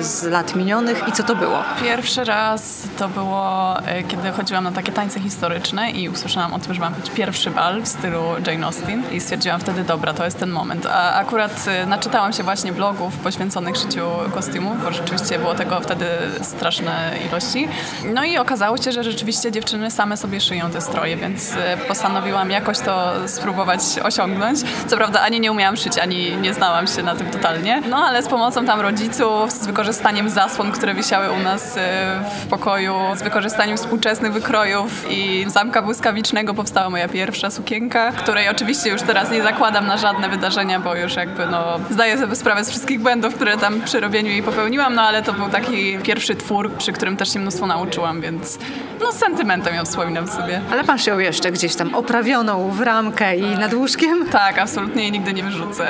z 0.00 0.22
lat 0.22 0.56
minionych 0.56 1.04
i 1.08 1.12
co 1.12 1.22
to 1.22 1.36
było? 1.36 1.62
Pierwszy 1.82 2.24
raz 2.24 2.82
to 2.98 3.08
było, 3.08 3.74
kiedy 4.08 4.30
chodziłam 4.30 4.64
na 4.64 4.72
takie 4.72 4.92
tańce 4.92 5.20
historyczne 5.20 5.90
i 5.90 6.05
usłyszałam 6.08 6.54
o 6.54 6.58
tym, 6.58 6.74
że 6.74 6.80
mam 6.80 6.94
być 6.94 7.10
pierwszy 7.10 7.50
bal 7.50 7.82
w 7.82 7.88
stylu 7.88 8.22
Jane 8.46 8.66
Austen 8.66 9.02
i 9.12 9.20
stwierdziłam 9.20 9.60
wtedy, 9.60 9.84
dobra, 9.84 10.14
to 10.14 10.24
jest 10.24 10.38
ten 10.38 10.50
moment. 10.50 10.86
A 10.86 11.14
akurat 11.14 11.64
naczytałam 11.86 12.32
się 12.32 12.42
właśnie 12.42 12.72
blogów 12.72 13.16
poświęconych 13.18 13.76
szyciu 13.76 14.06
kostiumów, 14.34 14.84
bo 14.84 14.92
rzeczywiście 14.92 15.38
było 15.38 15.54
tego 15.54 15.80
wtedy 15.80 16.06
straszne 16.42 17.12
ilości. 17.28 17.68
No 18.14 18.24
i 18.24 18.38
okazało 18.38 18.76
się, 18.76 18.92
że 18.92 19.04
rzeczywiście 19.04 19.52
dziewczyny 19.52 19.90
same 19.90 20.16
sobie 20.16 20.40
szyją 20.40 20.70
te 20.70 20.80
stroje, 20.80 21.16
więc 21.16 21.52
e, 21.56 21.76
postanowiłam 21.76 22.50
jakoś 22.50 22.78
to 22.78 23.12
spróbować 23.28 23.80
osiągnąć. 24.04 24.58
Co 24.86 24.96
prawda 24.96 25.20
ani 25.20 25.40
nie 25.40 25.52
umiałam 25.52 25.76
szyć, 25.76 25.98
ani 25.98 26.36
nie 26.36 26.54
znałam 26.54 26.86
się 26.86 27.02
na 27.02 27.14
tym 27.14 27.30
totalnie. 27.30 27.82
No 27.90 27.96
ale 27.96 28.22
z 28.22 28.28
pomocą 28.28 28.66
tam 28.66 28.80
rodziców, 28.80 29.52
z 29.52 29.66
wykorzystaniem 29.66 30.30
zasłon, 30.30 30.72
które 30.72 30.94
wisiały 30.94 31.30
u 31.30 31.38
nas 31.38 31.76
e, 31.76 32.20
w 32.42 32.46
pokoju, 32.46 32.94
z 33.16 33.22
wykorzystaniem 33.22 33.76
współczesnych 33.76 34.32
wykrojów 34.32 35.10
i 35.10 35.44
zamka 35.48 35.82
błyskawicznego 35.86 36.54
powstała 36.54 36.90
moja 36.90 37.08
pierwsza 37.08 37.50
sukienka, 37.50 38.12
której 38.12 38.48
oczywiście 38.48 38.90
już 38.90 39.02
teraz 39.02 39.30
nie 39.30 39.42
zakładam 39.42 39.86
na 39.86 39.96
żadne 39.96 40.28
wydarzenia, 40.28 40.80
bo 40.80 40.94
już 40.94 41.16
jakby 41.16 41.46
no 41.46 41.80
zdaję 41.90 42.18
sobie 42.18 42.36
sprawę 42.36 42.64
z 42.64 42.70
wszystkich 42.70 43.00
błędów, 43.00 43.34
które 43.34 43.56
tam 43.56 43.80
przy 43.80 44.00
robieniu 44.00 44.30
jej 44.30 44.42
popełniłam, 44.42 44.94
no 44.94 45.02
ale 45.02 45.22
to 45.22 45.32
był 45.32 45.48
taki 45.48 45.98
pierwszy 45.98 46.34
twór, 46.34 46.72
przy 46.72 46.92
którym 46.92 47.16
też 47.16 47.32
się 47.32 47.38
mnóstwo 47.38 47.66
nauczyłam, 47.66 48.20
więc 48.20 48.58
no 49.00 49.12
z 49.12 49.16
sentymentem 49.16 49.74
ją 49.74 49.84
wspominam 49.84 50.28
sobie. 50.28 50.60
Ale 50.72 50.82
masz 50.82 51.06
ją 51.06 51.18
jeszcze 51.18 51.52
gdzieś 51.52 51.76
tam 51.76 51.94
oprawioną 51.94 52.70
w 52.70 52.80
ramkę 52.80 53.36
i 53.36 53.58
nad 53.58 53.74
łóżkiem? 53.74 54.26
Tak, 54.32 54.58
absolutnie 54.58 55.02
jej 55.02 55.12
nigdy 55.12 55.32
nie 55.32 55.42
wyrzucę. 55.42 55.88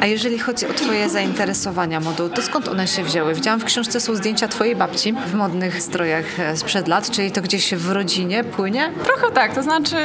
A 0.00 0.06
jeżeli 0.06 0.38
chodzi 0.38 0.66
o 0.66 0.72
twoje 0.72 1.08
zainteresowania 1.08 2.00
modą, 2.00 2.28
to 2.28 2.42
skąd 2.42 2.68
one 2.68 2.86
się 2.86 3.04
wzięły? 3.04 3.34
Widziałam 3.34 3.60
w 3.60 3.64
książce 3.64 4.00
są 4.00 4.14
zdjęcia 4.14 4.48
twojej 4.48 4.76
babci 4.76 5.14
w 5.26 5.34
modnych 5.34 5.82
strojach 5.82 6.40
e, 6.40 6.56
sprzed 6.56 6.88
lat, 6.88 7.10
czyli 7.10 7.30
to 7.30 7.42
gdzieś 7.42 7.74
w 7.74 7.90
rodzinie 7.90 8.44
płynie? 8.44 8.92
Trochę 9.04 9.30
tak, 9.36 9.54
to 9.54 9.62
znaczy 9.62 9.96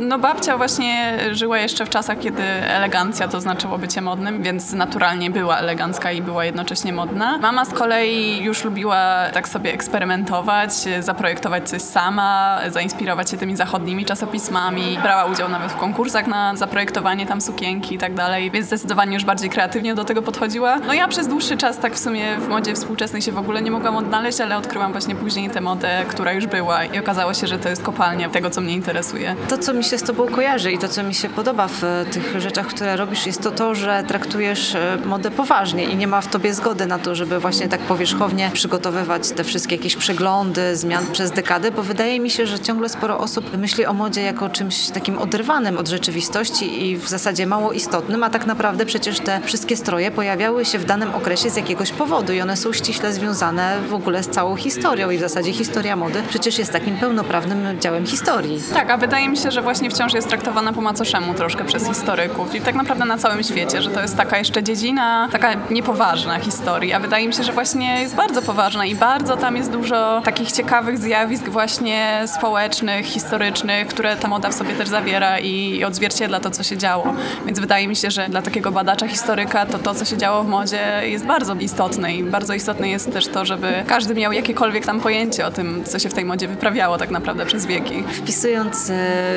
no 0.00 0.18
babcia 0.18 0.56
właśnie 0.56 1.18
żyła 1.32 1.58
jeszcze 1.58 1.86
w 1.86 1.88
czasach, 1.88 2.18
kiedy 2.18 2.42
elegancja 2.68 3.28
to 3.28 3.40
znaczyło 3.40 3.78
bycie 3.78 4.00
modnym, 4.00 4.42
więc 4.42 4.72
naturalnie 4.72 5.30
była 5.30 5.58
elegancka 5.58 6.12
i 6.12 6.22
była 6.22 6.44
jednocześnie 6.44 6.92
modna. 6.92 7.38
Mama 7.38 7.64
z 7.64 7.74
kolei 7.74 8.42
już 8.42 8.64
lubiła 8.64 9.24
tak 9.32 9.48
sobie 9.48 9.72
eksperymentować, 9.72 10.72
zaprojektować 11.00 11.68
coś 11.68 11.82
sama, 11.82 12.60
zainspirować 12.68 13.30
się 13.30 13.36
tymi 13.36 13.56
zachodnimi 13.56 14.04
czasopismami. 14.04 14.98
Brała 15.02 15.24
udział 15.24 15.48
nawet 15.48 15.72
w 15.72 15.76
konkursach 15.76 16.26
na 16.26 16.56
zaprojektowanie 16.56 17.26
tam 17.26 17.40
sukienki 17.40 17.94
i 17.94 17.98
tak 17.98 18.14
dalej, 18.14 18.50
więc 18.50 18.66
zdecydowanie 18.66 19.14
już 19.14 19.24
bardziej 19.24 19.50
kreatywnie 19.50 19.94
do 19.94 20.04
tego 20.04 20.22
podchodziła. 20.22 20.76
No 20.78 20.94
ja 20.94 21.08
przez 21.08 21.28
dłuższy 21.28 21.56
czas 21.56 21.78
tak 21.78 21.94
w 21.94 21.98
sumie 21.98 22.36
w 22.36 22.48
modzie 22.48 22.74
współczesnej 22.74 23.22
się 23.22 23.32
w 23.32 23.38
ogóle 23.38 23.62
nie 23.62 23.70
mogłam 23.70 23.96
odnaleźć, 23.96 24.40
ale 24.40 24.56
odkryłam 24.56 24.92
właśnie 24.92 25.14
później 25.14 25.50
tę 25.50 25.60
modę, 25.60 26.04
która 26.08 26.32
już 26.32 26.46
była 26.46 26.84
i 26.84 26.98
okazało 26.98 27.34
się, 27.34 27.46
że 27.46 27.58
to 27.58 27.68
jest 27.68 27.82
kopalnia 27.82 28.28
tego, 28.28 28.47
co 28.50 28.60
mnie 28.60 28.74
interesuje. 28.74 29.36
To, 29.48 29.58
co 29.58 29.74
mi 29.74 29.84
się 29.84 29.98
z 29.98 30.02
tobą 30.02 30.26
kojarzy 30.26 30.72
i 30.72 30.78
to, 30.78 30.88
co 30.88 31.02
mi 31.02 31.14
się 31.14 31.28
podoba 31.28 31.68
w 31.68 31.82
tych 32.12 32.40
rzeczach, 32.40 32.66
które 32.66 32.96
robisz, 32.96 33.26
jest 33.26 33.42
to 33.42 33.50
to, 33.50 33.74
że 33.74 34.04
traktujesz 34.08 34.74
e, 34.74 34.98
modę 35.04 35.30
poważnie 35.30 35.84
i 35.84 35.96
nie 35.96 36.06
ma 36.06 36.20
w 36.20 36.28
tobie 36.28 36.54
zgody 36.54 36.86
na 36.86 36.98
to, 36.98 37.14
żeby 37.14 37.40
właśnie 37.40 37.68
tak 37.68 37.80
powierzchownie 37.80 38.50
przygotowywać 38.54 39.30
te 39.30 39.44
wszystkie 39.44 39.76
jakieś 39.76 39.96
przeglądy, 39.96 40.76
zmian 40.76 41.06
przez 41.12 41.30
dekady, 41.30 41.70
bo 41.70 41.82
wydaje 41.82 42.20
mi 42.20 42.30
się, 42.30 42.46
że 42.46 42.60
ciągle 42.60 42.88
sporo 42.88 43.18
osób 43.18 43.56
myśli 43.56 43.86
o 43.86 43.92
modzie 43.92 44.22
jako 44.22 44.48
czymś 44.48 44.88
takim 44.88 45.18
oderwanym 45.18 45.78
od 45.78 45.88
rzeczywistości 45.88 46.86
i 46.86 46.96
w 46.96 47.08
zasadzie 47.08 47.46
mało 47.46 47.72
istotnym, 47.72 48.22
a 48.22 48.30
tak 48.30 48.46
naprawdę 48.46 48.86
przecież 48.86 49.20
te 49.20 49.40
wszystkie 49.44 49.76
stroje 49.76 50.10
pojawiały 50.10 50.64
się 50.64 50.78
w 50.78 50.84
danym 50.84 51.14
okresie 51.14 51.50
z 51.50 51.56
jakiegoś 51.56 51.90
powodu 51.90 52.32
i 52.32 52.40
one 52.40 52.56
są 52.56 52.72
ściśle 52.72 53.12
związane 53.12 53.78
w 53.88 53.94
ogóle 53.94 54.22
z 54.22 54.28
całą 54.28 54.56
historią 54.56 55.10
i 55.10 55.18
w 55.18 55.20
zasadzie 55.20 55.52
historia 55.52 55.96
mody 55.96 56.22
przecież 56.28 56.58
jest 56.58 56.72
takim 56.72 56.96
pełnoprawnym 56.96 57.80
działem 57.80 58.06
historii. 58.06 58.37
Tak, 58.74 58.90
a 58.90 58.96
wydaje 58.96 59.28
mi 59.28 59.36
się, 59.36 59.50
że 59.50 59.62
właśnie 59.62 59.90
wciąż 59.90 60.14
jest 60.14 60.28
traktowana 60.28 60.72
po 60.72 60.80
macoszemu 60.80 61.34
troszkę 61.34 61.64
przez 61.64 61.88
historyków 61.88 62.54
i 62.54 62.60
tak 62.60 62.74
naprawdę 62.74 63.04
na 63.04 63.18
całym 63.18 63.42
świecie, 63.42 63.82
że 63.82 63.90
to 63.90 64.02
jest 64.02 64.16
taka 64.16 64.38
jeszcze 64.38 64.62
dziedzina, 64.62 65.28
taka 65.32 65.54
niepoważna 65.70 66.38
historia. 66.38 66.96
A 66.96 67.00
wydaje 67.00 67.28
mi 67.28 67.34
się, 67.34 67.42
że 67.42 67.52
właśnie 67.52 68.00
jest 68.00 68.14
bardzo 68.14 68.42
poważna 68.42 68.86
i 68.86 68.94
bardzo 68.94 69.36
tam 69.36 69.56
jest 69.56 69.70
dużo 69.70 70.20
takich 70.24 70.52
ciekawych 70.52 70.98
zjawisk 70.98 71.48
właśnie 71.48 72.24
społecznych, 72.26 73.06
historycznych, 73.06 73.86
które 73.86 74.16
ta 74.16 74.28
moda 74.28 74.48
w 74.48 74.54
sobie 74.54 74.74
też 74.74 74.88
zawiera 74.88 75.38
i 75.38 75.84
odzwierciedla 75.84 76.40
to, 76.40 76.50
co 76.50 76.62
się 76.62 76.76
działo. 76.76 77.14
Więc 77.46 77.60
wydaje 77.60 77.88
mi 77.88 77.96
się, 77.96 78.10
że 78.10 78.28
dla 78.28 78.42
takiego 78.42 78.72
badacza, 78.72 79.08
historyka 79.08 79.66
to 79.66 79.78
to, 79.78 79.94
co 79.94 80.04
się 80.04 80.16
działo 80.16 80.44
w 80.44 80.48
modzie 80.48 80.80
jest 81.02 81.26
bardzo 81.26 81.54
istotne 81.54 82.14
i 82.14 82.24
bardzo 82.24 82.54
istotne 82.54 82.88
jest 82.88 83.12
też 83.12 83.26
to, 83.26 83.44
żeby 83.44 83.84
każdy 83.86 84.14
miał 84.14 84.32
jakiekolwiek 84.32 84.86
tam 84.86 85.00
pojęcie 85.00 85.46
o 85.46 85.50
tym, 85.50 85.84
co 85.84 85.98
się 85.98 86.08
w 86.08 86.14
tej 86.14 86.24
modzie 86.24 86.48
wyprawiało 86.48 86.98
tak 86.98 87.10
naprawdę 87.10 87.46
przez 87.46 87.66
wieki. 87.66 88.04
Wpisując 88.28 88.90
e, 88.90 88.94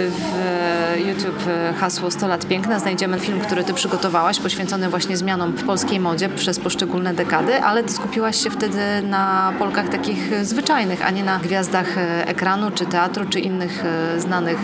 w 0.10 1.08
YouTube 1.08 1.48
e, 1.48 1.74
hasło 1.74 2.12
100 2.12 2.28
lat 2.28 2.46
piękna 2.46 2.80
znajdziemy 2.80 3.20
film, 3.20 3.40
który 3.40 3.64
ty 3.64 3.74
przygotowałaś, 3.74 4.40
poświęcony 4.40 4.90
właśnie 4.90 5.18
zmianom 5.18 5.52
w 5.52 5.64
polskiej 5.64 6.00
modzie 6.00 6.30
przez 6.30 6.60
poszczególne 6.60 7.14
dekady, 7.14 7.62
ale 7.64 7.84
ty 7.84 7.94
skupiłaś 7.94 8.44
się 8.44 8.50
wtedy 8.50 8.80
na 9.04 9.54
Polkach 9.60 9.90
takich 9.90 10.46
zwyczajnych, 10.46 11.08
a 11.08 11.12
nie 11.12 11.24
na 11.24 11.40
gwiazdach 11.40 11.98
e, 11.98 12.28
ekranu, 12.28 12.72
czy 12.72 12.86
teatru, 12.86 13.26
czy 13.30 13.40
innych 13.40 13.84
znanych 14.18 14.60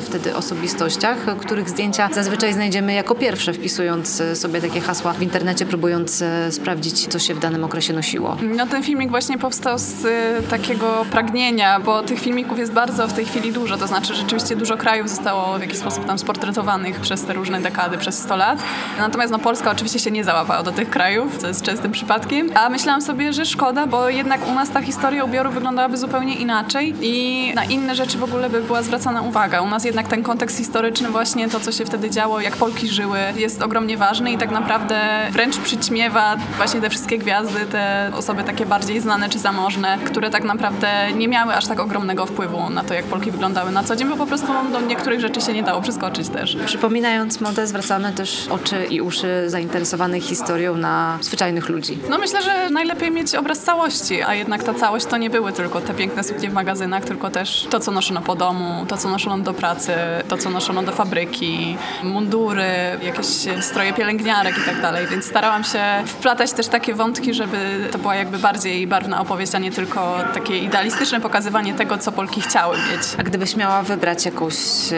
wtedy 0.00 0.36
osobistościach, 0.36 1.18
których 1.40 1.68
zdjęcia 1.68 2.08
zazwyczaj 2.12 2.52
znajdziemy 2.52 2.94
jako 2.94 3.14
pierwsze, 3.14 3.52
wpisując 3.52 4.22
sobie 4.34 4.60
takie 4.60 4.80
hasła 4.80 5.12
w 5.12 5.22
internecie, 5.22 5.66
próbując 5.66 6.24
sprawdzić, 6.50 7.06
co 7.06 7.18
się 7.18 7.34
w 7.34 7.38
danym 7.38 7.64
okresie 7.64 7.92
nosiło. 7.92 8.36
No 8.42 8.66
ten 8.66 8.82
filmik 8.82 9.10
właśnie 9.10 9.38
powstał 9.38 9.78
z 9.78 10.06
takiego 10.50 11.06
pragnienia, 11.10 11.80
bo 11.80 12.02
tych 12.02 12.20
filmików 12.20 12.58
jest 12.58 12.72
bardzo 12.72 13.08
w 13.08 13.12
tej 13.12 13.24
chwili 13.26 13.52
dużo, 13.52 13.71
to 13.76 13.86
znaczy 13.86 14.14
rzeczywiście 14.14 14.56
dużo 14.56 14.76
krajów 14.76 15.08
zostało 15.08 15.58
w 15.58 15.60
jakiś 15.60 15.78
sposób 15.78 16.04
tam 16.04 16.18
sportretowanych 16.18 17.00
przez 17.00 17.24
te 17.24 17.32
różne 17.32 17.60
dekady, 17.60 17.98
przez 17.98 18.18
100 18.18 18.36
lat. 18.36 18.58
Natomiast 18.98 19.32
no, 19.32 19.38
Polska 19.38 19.70
oczywiście 19.70 19.98
się 19.98 20.10
nie 20.10 20.24
załapała 20.24 20.62
do 20.62 20.72
tych 20.72 20.90
krajów, 20.90 21.38
co 21.38 21.48
jest 21.48 21.62
częstym 21.62 21.92
przypadkiem. 21.92 22.50
A 22.54 22.68
myślałam 22.68 23.02
sobie, 23.02 23.32
że 23.32 23.46
szkoda, 23.46 23.86
bo 23.86 24.08
jednak 24.08 24.48
u 24.48 24.54
nas 24.54 24.70
ta 24.70 24.82
historia 24.82 25.24
ubioru 25.24 25.50
wyglądałaby 25.50 25.96
zupełnie 25.96 26.34
inaczej 26.34 26.94
i 27.00 27.52
na 27.54 27.64
inne 27.64 27.94
rzeczy 27.94 28.18
w 28.18 28.22
ogóle 28.22 28.50
by 28.50 28.62
była 28.62 28.82
zwracana 28.82 29.22
uwaga. 29.22 29.60
U 29.60 29.68
nas 29.68 29.84
jednak 29.84 30.08
ten 30.08 30.22
kontekst 30.22 30.58
historyczny, 30.58 31.08
właśnie 31.08 31.48
to, 31.48 31.60
co 31.60 31.72
się 31.72 31.84
wtedy 31.84 32.10
działo, 32.10 32.40
jak 32.40 32.56
Polki 32.56 32.88
żyły, 32.88 33.18
jest 33.36 33.62
ogromnie 33.62 33.96
ważny 33.96 34.32
i 34.32 34.38
tak 34.38 34.50
naprawdę 34.50 35.00
wręcz 35.30 35.58
przyćmiewa 35.58 36.36
właśnie 36.56 36.80
te 36.80 36.90
wszystkie 36.90 37.18
gwiazdy, 37.18 37.66
te 37.66 38.10
osoby 38.14 38.44
takie 38.44 38.66
bardziej 38.66 39.00
znane 39.00 39.28
czy 39.28 39.38
zamożne, 39.38 39.98
które 40.04 40.30
tak 40.30 40.44
naprawdę 40.44 41.12
nie 41.12 41.28
miały 41.28 41.54
aż 41.54 41.66
tak 41.66 41.80
ogromnego 41.80 42.26
wpływu 42.26 42.70
na 42.70 42.84
to, 42.84 42.94
jak 42.94 43.04
Polki 43.04 43.30
wyglądały 43.30 43.61
na 43.70 43.84
co 43.84 43.96
dzień, 43.96 44.08
bo 44.08 44.16
po 44.16 44.26
prostu 44.26 44.46
do 44.72 44.80
niektórych 44.80 45.20
rzeczy 45.20 45.40
się 45.40 45.52
nie 45.52 45.62
dało 45.62 45.82
przeskoczyć 45.82 46.28
też. 46.28 46.56
Przypominając 46.66 47.40
modę, 47.40 47.66
zwracamy 47.66 48.12
też 48.12 48.48
oczy 48.50 48.84
i 48.84 49.00
uszy 49.00 49.44
zainteresowanych 49.46 50.22
historią 50.22 50.76
na 50.76 51.18
zwyczajnych 51.20 51.68
ludzi. 51.68 51.98
No 52.10 52.18
myślę, 52.18 52.42
że 52.42 52.70
najlepiej 52.70 53.10
mieć 53.10 53.34
obraz 53.34 53.58
całości, 53.58 54.22
a 54.22 54.34
jednak 54.34 54.62
ta 54.62 54.74
całość 54.74 55.06
to 55.06 55.16
nie 55.16 55.30
były 55.30 55.52
tylko 55.52 55.80
te 55.80 55.94
piękne 55.94 56.24
suknie 56.24 56.50
w 56.50 56.52
magazynach, 56.52 57.04
tylko 57.04 57.30
też 57.30 57.66
to, 57.70 57.80
co 57.80 57.90
noszono 57.90 58.20
po 58.22 58.34
domu, 58.34 58.86
to, 58.88 58.96
co 58.96 59.08
noszono 59.08 59.44
do 59.44 59.54
pracy, 59.54 59.92
to, 60.28 60.36
co 60.38 60.50
noszono 60.50 60.82
do 60.82 60.92
fabryki, 60.92 61.76
mundury, 62.02 62.64
jakieś 63.02 63.26
stroje 63.60 63.92
pielęgniarek 63.92 64.58
i 64.58 64.66
tak 64.66 64.80
dalej, 64.80 65.06
więc 65.06 65.24
starałam 65.24 65.64
się 65.64 65.80
wplatać 66.06 66.52
też 66.52 66.66
takie 66.66 66.94
wątki, 66.94 67.34
żeby 67.34 67.88
to 67.92 67.98
była 67.98 68.14
jakby 68.14 68.38
bardziej 68.38 68.86
barwna 68.86 69.20
opowieść, 69.20 69.54
a 69.54 69.58
nie 69.58 69.72
tylko 69.72 70.18
takie 70.34 70.58
idealistyczne 70.58 71.20
pokazywanie 71.20 71.74
tego, 71.74 71.98
co 71.98 72.12
Polki 72.12 72.40
chciały 72.40 72.76
mieć. 72.76 73.02
A 73.18 73.22
gdybyś 73.22 73.51
miała 73.56 73.82
wybrać 73.82 74.24
jakąś 74.24 74.54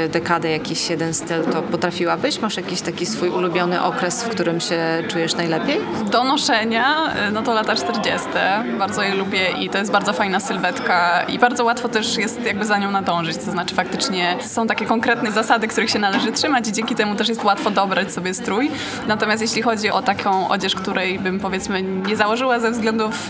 dekadę, 0.08 0.50
jakiś 0.50 0.90
jeden 0.90 1.14
styl, 1.14 1.44
to 1.52 1.62
potrafiłabyś? 1.62 2.40
Masz 2.40 2.56
jakiś 2.56 2.80
taki 2.80 3.06
swój 3.06 3.28
ulubiony 3.28 3.82
okres, 3.82 4.24
w 4.24 4.28
którym 4.28 4.60
się 4.60 4.78
czujesz 5.08 5.34
najlepiej? 5.34 5.80
Do 6.10 6.24
noszenia, 6.24 6.94
no 7.32 7.42
to 7.42 7.54
lata 7.54 7.74
40. 7.74 8.28
Bardzo 8.78 9.02
je 9.02 9.14
lubię 9.14 9.50
i 9.60 9.70
to 9.70 9.78
jest 9.78 9.92
bardzo 9.92 10.12
fajna 10.12 10.40
sylwetka 10.40 11.22
i 11.28 11.38
bardzo 11.38 11.64
łatwo 11.64 11.88
też 11.88 12.16
jest 12.16 12.46
jakby 12.46 12.64
za 12.64 12.78
nią 12.78 12.90
nadążyć, 12.90 13.36
to 13.36 13.50
znaczy 13.50 13.74
faktycznie 13.74 14.36
są 14.40 14.66
takie 14.66 14.84
konkretne 14.84 15.32
zasady, 15.32 15.68
których 15.68 15.90
się 15.90 15.98
należy 15.98 16.32
trzymać 16.32 16.68
i 16.68 16.72
dzięki 16.72 16.94
temu 16.94 17.14
też 17.14 17.28
jest 17.28 17.44
łatwo 17.44 17.70
dobrać 17.70 18.12
sobie 18.12 18.34
strój. 18.34 18.70
Natomiast 19.06 19.42
jeśli 19.42 19.62
chodzi 19.62 19.90
o 19.90 20.02
taką 20.02 20.48
odzież, 20.48 20.74
której 20.74 21.18
bym 21.18 21.40
powiedzmy 21.40 21.82
nie 21.82 22.16
założyła 22.16 22.60
ze 22.60 22.70
względów 22.70 23.28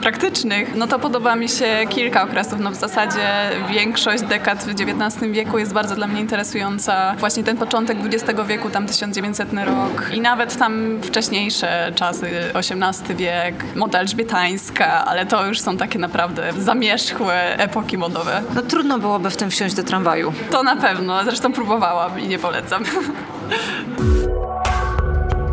praktycznych, 0.00 0.74
no 0.74 0.86
to 0.86 0.98
podoba 0.98 1.36
mi 1.36 1.48
się 1.48 1.66
kilka 1.88 2.22
okresów. 2.22 2.60
No 2.60 2.70
w 2.70 2.74
zasadzie 2.74 3.28
większość 3.70 4.22
dekad 4.46 4.64
w 4.64 4.68
XIX 4.68 5.32
wieku 5.32 5.58
jest 5.58 5.72
bardzo 5.72 5.94
dla 5.94 6.06
mnie 6.06 6.20
interesująca. 6.20 7.14
Właśnie 7.18 7.44
ten 7.44 7.56
początek 7.56 7.98
XX 8.04 8.40
wieku, 8.46 8.70
tam 8.70 8.86
1900 8.86 9.52
rok 9.52 10.10
i 10.14 10.20
nawet 10.20 10.58
tam 10.58 11.02
wcześniejsze 11.02 11.92
czasy, 11.94 12.30
XVIII 12.54 13.16
wiek, 13.16 13.76
moda 13.76 13.98
elżbietańska, 13.98 15.04
ale 15.04 15.26
to 15.26 15.46
już 15.46 15.60
są 15.60 15.76
takie 15.76 15.98
naprawdę 15.98 16.52
zamierzchłe 16.58 17.58
epoki 17.58 17.98
modowe. 17.98 18.42
No 18.54 18.62
trudno 18.62 18.98
byłoby 18.98 19.30
w 19.30 19.36
tym 19.36 19.50
wsiąść 19.50 19.74
do 19.74 19.82
tramwaju. 19.82 20.32
To 20.50 20.62
na 20.62 20.76
pewno, 20.76 21.24
zresztą 21.24 21.52
próbowałam 21.52 22.20
i 22.20 22.28
nie 22.28 22.38
polecam. 22.38 22.84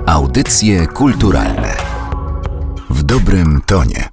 Audycje 0.05 0.87
kulturalne 0.87 1.75
w 2.89 3.03
dobrym 3.03 3.61
tonie. 3.65 4.12